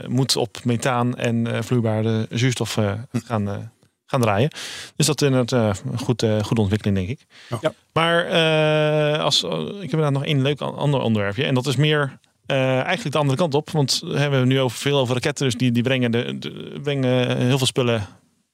[0.07, 2.78] moet op methaan en vloeibare zuurstof
[3.11, 3.72] gaan,
[4.12, 4.49] gaan draaien.
[4.95, 7.26] Dus dat is inderdaad eh, een goed, eh, goede ontwikkeling, denk ik.
[7.62, 7.74] Ja.
[7.93, 9.49] Maar eh, als, ik
[9.82, 11.43] heb inderdaad nog één leuk an- ander onderwerpje.
[11.43, 13.70] En dat is meer eh, eigenlijk de andere kant op.
[13.70, 15.45] Want we hebben nu over, veel over raketten.
[15.45, 18.05] Dus die, die brengen, de, de- brengen heel veel spullen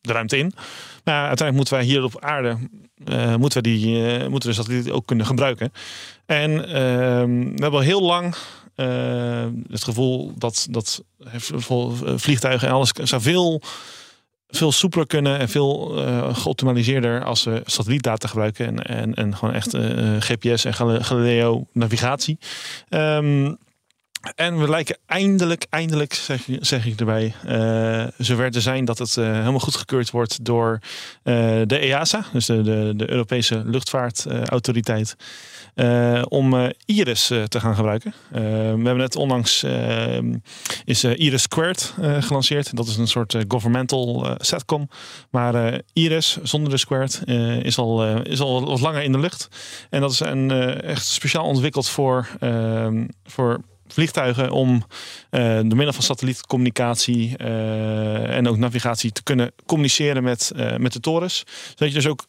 [0.02, 0.54] de ruimte in.
[1.04, 2.58] Maar uiteindelijk moeten wij hier op aarde
[3.06, 5.72] eh, moeten we die eh, moeten we de satelliet ook kunnen gebruiken.
[6.26, 8.36] En ehm, we hebben al heel lang
[9.70, 11.04] het gevoel dat, dat
[12.16, 13.22] vliegtuigen en alles zou
[14.48, 19.54] veel, soepeler kunnen en veel eh geoptimaliseerder als we satellietdata gebruiken en, en, en gewoon
[19.54, 22.38] echt eh, GPS en Gal- Galileo navigatie.
[22.90, 23.54] Ehm,
[24.36, 29.18] en we lijken eindelijk, eindelijk zeg, zeg ik erbij, eh zover te zijn dat het
[29.18, 30.80] eh, helemaal goedgekeurd wordt door
[31.24, 35.26] eh, de EASA, dus de, de, de Europese luchtvaartautoriteit, eh,
[36.30, 38.14] om eh, Iris eh, te gaan gebruiken.
[38.32, 38.48] Eh, we
[38.84, 40.18] hebben net onlangs eh,
[40.86, 42.76] is eh, Iris Squared eh, gelanceerd.
[42.76, 44.90] Dat is een soort eh, governmental eh, satcom.
[45.30, 49.12] Maar eh, Iris zonder de Squared eh, is, al, eh, is al wat langer in
[49.12, 49.48] de lucht.
[49.90, 54.84] En dat is een, eh, echt speciaal ontwikkeld voor, ehm, voor vliegtuigen om
[55.30, 60.94] eh, door middel van satellietcommunicatie eh, en ook navigatie te kunnen communiceren met, eh, met
[60.94, 61.44] de torens.
[61.70, 62.26] Zodat je dus ook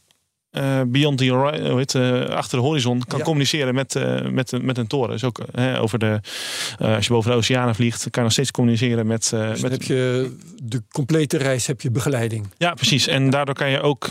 [0.51, 3.25] eh, beyond the hori- hoe heet, eh, achter de horizon kan Ja.
[3.25, 5.11] communiceren met, eh, met, met een toren.
[5.11, 6.21] Dus ook eh, over de,
[6.79, 9.83] als je boven de oceanen vliegt, kan je nog steeds communiceren met, Dus met heb
[9.83, 10.33] je
[10.63, 12.47] de complete reis heb je begeleiding.
[12.57, 13.07] ja, precies.
[13.07, 14.09] En daardoor kan je ook.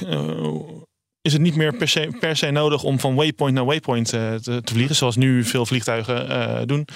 [1.21, 4.39] is het niet meer per se, per se nodig om van waypoint naar waypoint te,
[4.41, 6.87] te vliegen, zoals nu veel vliegtuigen doen.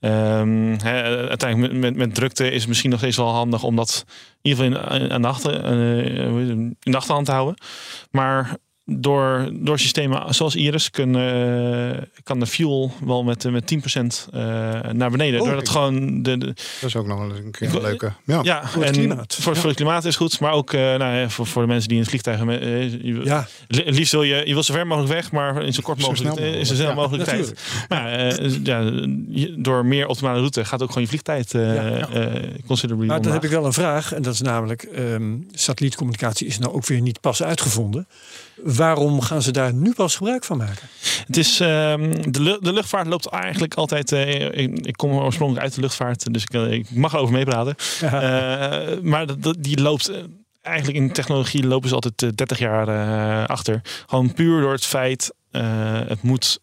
[0.00, 3.76] Ehm, hè, uiteindelijk met, met, met drukte is het misschien nog steeds wel handig om
[3.76, 4.04] dat
[4.42, 7.54] in ieder geval in, de achter, eh, in de achterhand te houden.
[8.10, 8.56] Maar
[8.88, 14.40] door, door systemen zoals Iris kun, eh, kan de fuel wel met, met 10% eh,
[14.92, 15.40] naar beneden.
[15.40, 15.76] Oh, doordat kijk.
[15.76, 16.54] gewoon de, de, Dat
[16.88, 18.12] is ook nog wel een keer een leuke.
[18.24, 18.40] Ja.
[18.42, 19.34] ja, Voor het klimaat.
[19.40, 19.58] Voor, Ja.
[19.58, 22.02] voor het klimaat is goed, maar ook eh, nou, voor, voor de mensen die in
[22.02, 22.60] het vliegtuig hebben.
[22.60, 25.80] eh, je- Ja, liefst wil je, je wil zo ver mogelijk weg, maar in zo
[25.82, 27.26] kort Zo mogelijk, eh, in zo snel mogelijk.
[27.26, 27.88] mogelijk Ja, tijd.
[27.88, 28.90] Maar eh, ja,
[29.58, 32.08] door meer optimale route gaat ook gewoon je vliegtijd eh Ja, ja.
[32.08, 34.12] eh, considerably maar dan heb ik wel een vraag.
[34.12, 38.06] En dat is namelijk, ehm, satellietcommunicatie is nou ook weer niet pas uitgevonden.
[38.62, 40.88] Waarom gaan ze daar nu pas gebruik van maken?
[41.26, 44.12] Het is, ehm, de, de luchtvaart loopt eigenlijk altijd.
[44.12, 47.74] eh, ik, ik kom oorspronkelijk uit de luchtvaart, dus ik, eh, ik mag erover meepraten.
[48.00, 49.26] Eh, maar
[49.58, 50.10] die loopt.
[50.62, 53.80] Eigenlijk in technologie lopen ze altijd eh, 30 jaar achter.
[54.06, 55.34] Gewoon puur door het feit,
[56.06, 56.58] het moet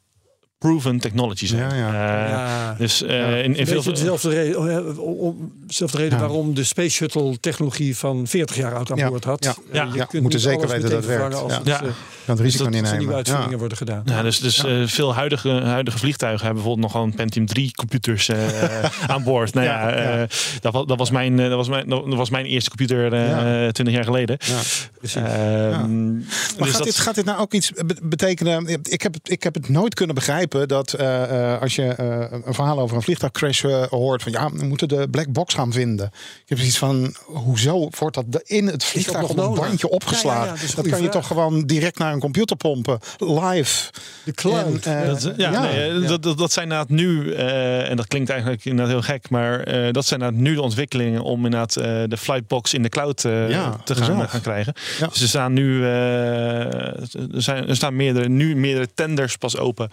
[0.63, 1.61] proven technology zijn.
[1.61, 2.23] Ja, ja.
[2.23, 3.25] Eh, ja, Dus eh, Ja.
[3.35, 4.59] in, in veel dezelfde reden,
[4.99, 6.19] om- om- dezelfde reden Ja.
[6.19, 9.43] waarom de Space Shuttle technologie van 40 jaar oud aan Ja, boord had.
[9.43, 9.83] ja, Eh, ja.
[9.83, 11.21] je Ja, kunt moeten niet zeker alles weten dat het werkt.
[11.23, 11.57] vervangen Als Ja.
[11.57, 11.93] het, Ja.
[12.25, 13.15] Kan het risico dat niet er nieuwe nemen.
[13.15, 13.57] uitvindingen Ja.
[13.57, 14.01] worden gedaan.
[14.05, 18.29] Ja, dus, dus eh, veel huidige, huidige vliegtuigen hebben bijvoorbeeld nog gewoon Pentium 3 computers
[18.29, 18.37] eh,
[19.13, 19.53] aan boord.
[19.53, 20.21] Nou ja, Ja, ja.
[20.21, 20.27] eh,
[20.61, 23.71] dat, was, dat, was mijn, dat, was mijn, dat was mijn eerste computer eh Ja.
[23.71, 24.37] 20 jaar geleden.
[24.37, 25.15] Precies.
[25.15, 26.21] Ehm, Maar
[26.57, 28.67] dus gaat, dat- dit, gaat dit nou ook iets be- betekenen?
[28.83, 32.53] Ik heb, ik heb het nooit kunnen begrijpen dat eh, eh, als je eh, een
[32.53, 36.05] verhaal over een vliegtuigcrash hoort van ja, we moeten de black box gaan vinden.
[36.15, 40.45] Ik heb zoiets van hoezo wordt dat in het vliegtuig nog op een bandje opgeslagen?
[40.45, 43.91] Ja, ja, ja, dat kan je toch gewoon direct naar een computer pompen, live.
[44.23, 44.85] De cloud.
[44.85, 45.61] En, eh, Dat, ja, Ja.
[45.61, 45.99] nee.
[45.99, 49.59] Dat, dat, dat zijn inderdaad nu, eh, en dat klinkt eigenlijk inderdaad heel gek, maar
[49.59, 53.23] eh, dat zijn inderdaad nu de ontwikkelingen om inderdaad eh, de flightbox in de cloud
[53.25, 54.73] eh, Ja, te gaan, gaan krijgen.
[54.99, 55.07] Ja.
[55.07, 59.89] Dus er staan nu eh, er, zijn, er staan meerdere, nu meerdere tenders pas open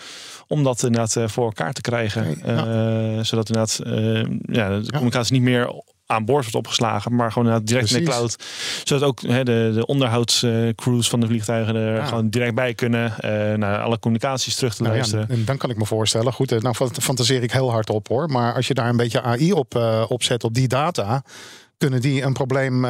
[0.50, 2.40] om dat inderdaad eh, voor elkaar te krijgen.
[2.44, 2.56] Ja.
[3.16, 4.24] Eh, zodat inderdaad eh,
[4.56, 8.36] ja, de communicatie niet meer aan boord wordt opgeslagen, maar gewoon direct in de cloud.
[8.84, 12.04] Zodat ook hè, de, de onderhoudscrews van de vliegtuigen er Ja.
[12.04, 13.14] gewoon direct bij kunnen.
[13.60, 15.28] naar alle communicaties terug te Nou ja, luisteren.
[15.28, 16.32] en dan kan ik me voorstellen.
[16.32, 18.28] Goed, nou fant- fantaseer ik heel hard op hoor.
[18.28, 21.22] Maar als je daar een beetje AI op eh, opzet op die data.
[21.78, 22.84] Kunnen die een probleem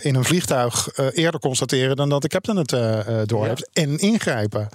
[0.00, 3.68] in een vliegtuig eerder constateren dan dat de captain het eh eh, doorheeft.
[3.72, 4.68] En ingrijpen.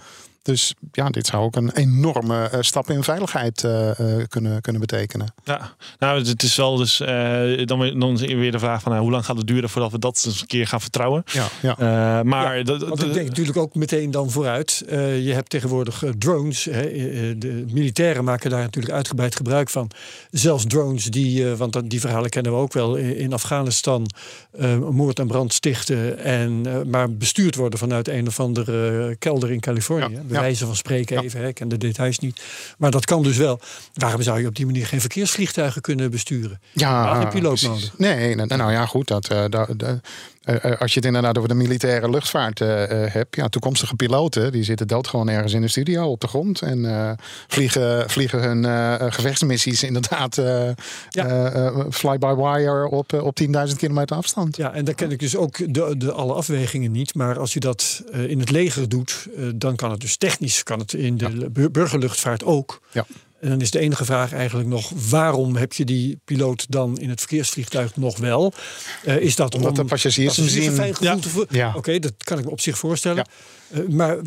[0.48, 4.82] Dus ja, dit zou ook een enorme eh, stap in veiligheid eh, eh, kunnen, kunnen
[4.82, 5.34] betekenen.
[5.44, 8.92] Ja, nou, het is wel dus eh, dan, weer, dan is weer de vraag van
[8.92, 11.24] nou, hoe lang gaat het duren voordat we dat eens een keer gaan vertrouwen.
[11.26, 11.78] Ja, ja.
[11.78, 14.84] Eh, maar dat, Want dat- ik denk natuurlijk ook meteen dan vooruit.
[14.90, 16.66] Eh, je hebt tegenwoordig drones.
[16.66, 16.82] Hè,
[17.38, 19.90] de militairen maken daar natuurlijk uitgebreid gebruik van.
[20.32, 24.06] Zelfs drones die, eh, want die verhalen kennen we ook wel, in, Afghanistan
[24.92, 26.20] moord en brand stichten.
[26.20, 30.20] En, eh, maar bestuurd worden vanuit een of andere eh, kelder in Californië.
[30.28, 30.44] Ja, ja.
[30.44, 31.40] wijze van spreken even.
[31.42, 32.42] Hè, ik ken de details niet.
[32.78, 33.60] Maar dat kan dus wel.
[33.94, 36.62] Waarom zou je op die manier geen verkeersvliegtuigen kunnen besturen?
[36.74, 37.68] Ja, een piloot precies.
[37.68, 37.98] nodig.
[37.98, 39.08] Nee, nee, nou ja, goed.
[39.08, 40.00] Dat, eh, dat, dat-
[40.80, 43.36] als je het inderdaad over de militaire luchtvaart eh, eh, hebt.
[43.36, 46.62] Ja, toekomstige piloten die zitten dood gewoon ergens in de studio op de grond.
[46.62, 47.12] En eh,
[47.48, 50.70] vliegen, vliegen hun eh, eh, gevechtsmissies inderdaad eh
[51.10, 51.26] Ja.
[51.28, 54.56] eh, eh, fly-by-wire op, eh, op 10.000 kilometer afstand.
[54.58, 57.14] Ja, en dan ken ik dus ook de, de, alle afwegingen niet.
[57.16, 60.64] Maar als je dat eh, in het leger doet, eh, dan kan het dus technisch
[60.64, 62.82] kan het in de bur- burgerluchtvaart ook.
[62.92, 63.06] Ja.
[63.40, 67.10] En dan is de enige vraag eigenlijk nog: waarom heb je die piloot dan in
[67.10, 68.54] het verkeersvliegtuig nog wel?
[69.04, 70.72] Eh, is dat Omdat om de passagiers hem zien.
[70.72, 71.16] fijn Ja.
[71.16, 71.56] te voelen?
[71.56, 71.74] Ja.
[71.76, 73.26] Oké, dat kan ik me op zich voorstellen.
[73.72, 74.24] Eh, maar eh,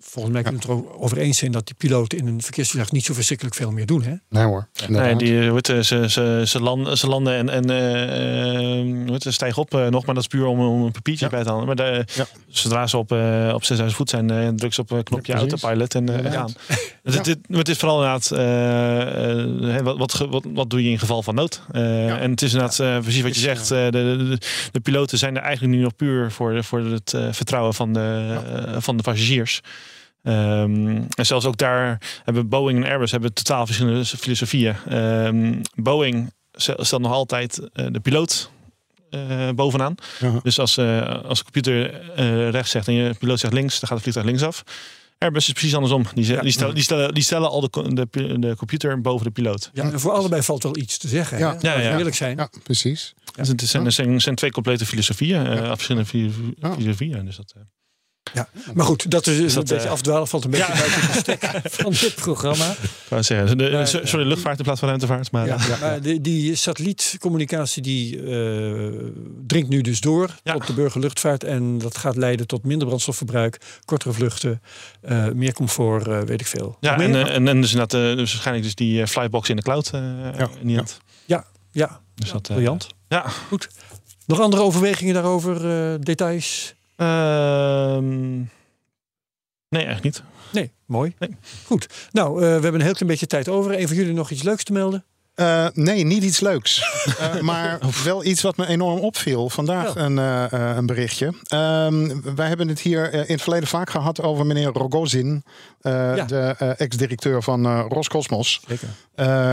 [0.00, 3.04] volgens mij kunnen we het erover eens zijn dat die piloten in een verkeersvliegtuig niet
[3.04, 4.02] zo verschrikkelijk veel meer doen.
[4.02, 4.14] Hè?
[4.28, 4.68] Nee hoor.
[4.88, 9.62] Nee, die, ze, ze, ze, landen, ze landen en, en eh, eh, heet het, stijgen
[9.62, 11.30] op nog, maar dat is puur om, om een papiertje Ja.
[11.30, 11.66] bij te halen.
[11.66, 12.26] Maar de, Ja.
[12.48, 16.24] zodra ze op, eh, op 6000 voet zijn, druk ze op een knopje autopilot en
[16.24, 16.52] eh, gaan.
[17.02, 20.90] Dus het, het, het is vooral inderdaad, eh, eh, wat, wat, wat, wat doe je
[20.90, 21.62] in geval van nood?
[21.72, 22.18] Eh, Ja.
[22.18, 24.38] En het is inderdaad precies wat je zegt, de, de,
[24.72, 28.38] de piloten zijn er eigenlijk nu nog puur voor, voor het vertrouwen van de,
[28.78, 29.60] van de passagiers.
[30.22, 34.74] Ehm, en zelfs ook daar hebben Boeing en Airbus hebben totaal verschillende filosofieën.
[34.88, 38.50] Ehm, Boeing stel- stelt nog altijd de piloot
[39.54, 39.94] bovenaan.
[40.42, 40.78] Dus als,
[41.24, 42.00] als de computer
[42.50, 44.62] rechts zegt en je piloot zegt links, dan gaat het vliegtuig linksaf.
[45.22, 46.04] Airbus is precies andersom.
[46.14, 46.40] Die, Ja.
[46.40, 49.70] die, stellen, die, stellen, die stellen al de, de, de computer boven de piloot.
[49.72, 51.38] Ja, en voor allebei valt wel iets te zeggen.
[51.38, 51.56] Ja.
[51.60, 51.82] Hè?
[51.82, 52.36] Ja, eerlijk zijn.
[52.36, 53.14] Ja, precies.
[53.36, 55.74] Dus het zijn, er zijn, zijn twee complete filosofieën, eh, Ja.
[55.76, 57.24] verschillende filosofieën.
[57.24, 57.62] Dus dat, eh,
[58.34, 58.48] Ja.
[58.74, 60.28] Maar goed, dat is dat, een beetje eh, afdwalen.
[60.28, 60.78] Valt een beetje Ja.
[60.78, 61.50] buiten de stek
[61.80, 62.74] van dit programma.
[63.20, 65.30] zeggen, de, Maar, sorry, luchtvaart in plaats van ruimtevaart.
[65.30, 69.10] Maar, Ja, eh, maar die, die satellietcommunicatie die eh,
[69.46, 71.44] dringt nu dus door op de burgerluchtvaart.
[71.44, 74.62] En dat gaat leiden tot minder brandstofverbruik, kortere vluchten,
[75.00, 76.76] eh, meer comfort, eh, weet ik veel.
[76.80, 79.62] Ja, en, eh, en, en dus, eh, dus waarschijnlijk dus die eh, flybox in de
[79.62, 80.00] cloud eh
[80.60, 80.80] in die
[81.26, 81.44] ja.
[81.72, 82.86] ja, Dus dat, eh, briljant.
[83.08, 83.24] Ja.
[83.48, 83.68] Goed.
[84.26, 85.54] Nog andere overwegingen daarover,
[85.92, 86.74] eh, details?
[87.02, 88.38] Ehm,
[89.68, 90.22] nee, echt niet.
[90.52, 91.14] Nee, mooi.
[91.18, 91.36] Nee.
[91.64, 92.08] Goed.
[92.12, 93.78] Nou, eh, we hebben een heel klein beetje tijd over.
[93.78, 95.04] Een van jullie nog iets leuks te melden?
[95.34, 96.80] Eh, nee, niet iets leuks.
[97.18, 99.48] Eh, maar wel iets wat me enorm opviel.
[99.50, 100.00] Vandaag Ja.
[100.00, 101.32] een, eh, een berichtje.
[101.44, 105.44] Ehm, wij hebben het hier in het verleden vaak gehad over meneer Rogozin.
[105.80, 106.24] Ja.
[106.24, 108.60] De ex-directeur van Roscosmos.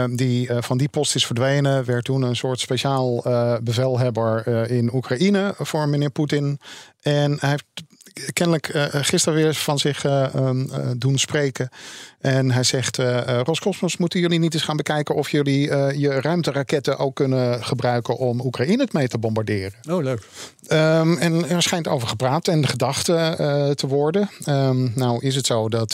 [0.10, 1.86] Die van die post is verdwenen.
[1.86, 3.24] Werd toen een soort speciaal
[3.64, 6.60] bevelhebber in Oekraïne voor meneer Poetin.
[7.02, 7.66] En hij heeft
[8.34, 11.70] kennelijk gisteren weer van zich eh, ehm, eh, doen spreken.
[12.20, 15.16] En hij zegt, eh eh, Roscosmos, moeten jullie niet eens gaan bekijken...
[15.16, 19.74] of jullie eh, je ruimteraketten ook kunnen gebruiken om Oekraïne mee te bombarderen?
[19.90, 20.28] Oh, leuk.
[20.68, 24.30] Ehm, en er schijnt over gepraat en gedacht te worden.
[24.44, 25.94] Ehm, nou is het zo dat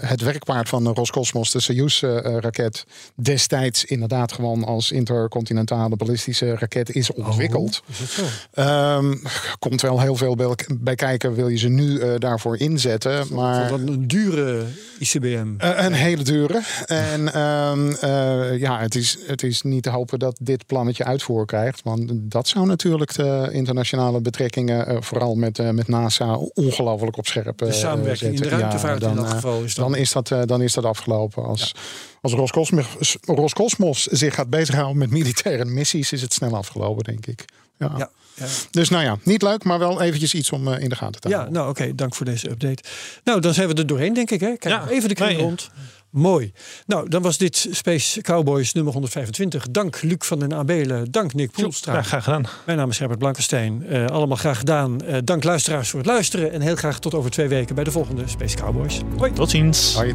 [0.00, 7.12] het werkpaard van de Roscosmos, de Soyuz-raket, destijds inderdaad gewoon als intercontinentale ballistische raket is
[7.12, 7.82] ontwikkeld.
[7.90, 8.48] Oh, is?
[8.52, 9.14] Ehm,
[9.58, 10.36] komt wel heel veel
[10.80, 13.26] bij, kijken, wil je ze nu daarvoor inzetten.
[13.34, 14.64] Maar Wat een dure
[14.98, 15.49] ICBM.
[15.58, 16.62] Eh, een hele dure.
[16.86, 21.46] En ehm, eh, ja, het is, het is niet te hopen dat dit plannetje uitvoer
[21.46, 21.82] krijgt.
[21.82, 27.58] Want dat zou natuurlijk de internationale betrekkingen, eh, vooral met, met NASA, ongelooflijk op scherp
[27.58, 28.48] De samenwerking in de.
[28.48, 29.84] Ja, ruimtevaart dan, in dat geval is dat.
[29.84, 31.44] Dan is dat, dan is dat afgelopen.
[31.44, 31.74] Als,
[32.20, 37.44] als Roscosmos, Roscosmos zich gaat bezighouden met militaire missies, is het snel afgelopen, denk ik.
[37.78, 37.92] Ja.
[37.96, 38.10] Ja,
[38.40, 38.46] ja.
[38.70, 41.28] Dus nou ja, niet leuk, maar wel eventjes iets om eh, in de gaten te
[41.28, 41.54] Ja, houden.
[41.58, 42.82] nou oké, dank voor deze update.
[43.24, 44.40] Nou, dan zijn we er doorheen, denk ik.
[44.40, 44.56] Hè?
[44.56, 45.40] Kijk, Ja, even de kring nee.
[45.40, 45.70] rond.
[46.10, 46.52] Mooi.
[46.86, 49.66] Nou, dan was dit Space Cowboys nummer 125.
[49.70, 51.10] Dank Luc van den Abelen.
[51.10, 51.94] Dank Nick Poelstra.
[51.94, 52.46] Ja, graag gedaan.
[52.66, 53.86] Mijn naam is Herbert Blankenstein.
[53.86, 55.00] Eh, allemaal graag gedaan.
[55.00, 56.52] Eh, dank luisteraars voor het luisteren.
[56.52, 59.00] En heel graag tot over twee weken bij de volgende Space Cowboys.
[59.16, 59.32] Hoi.
[59.32, 59.94] Tot ziens.
[59.94, 60.14] Hoi.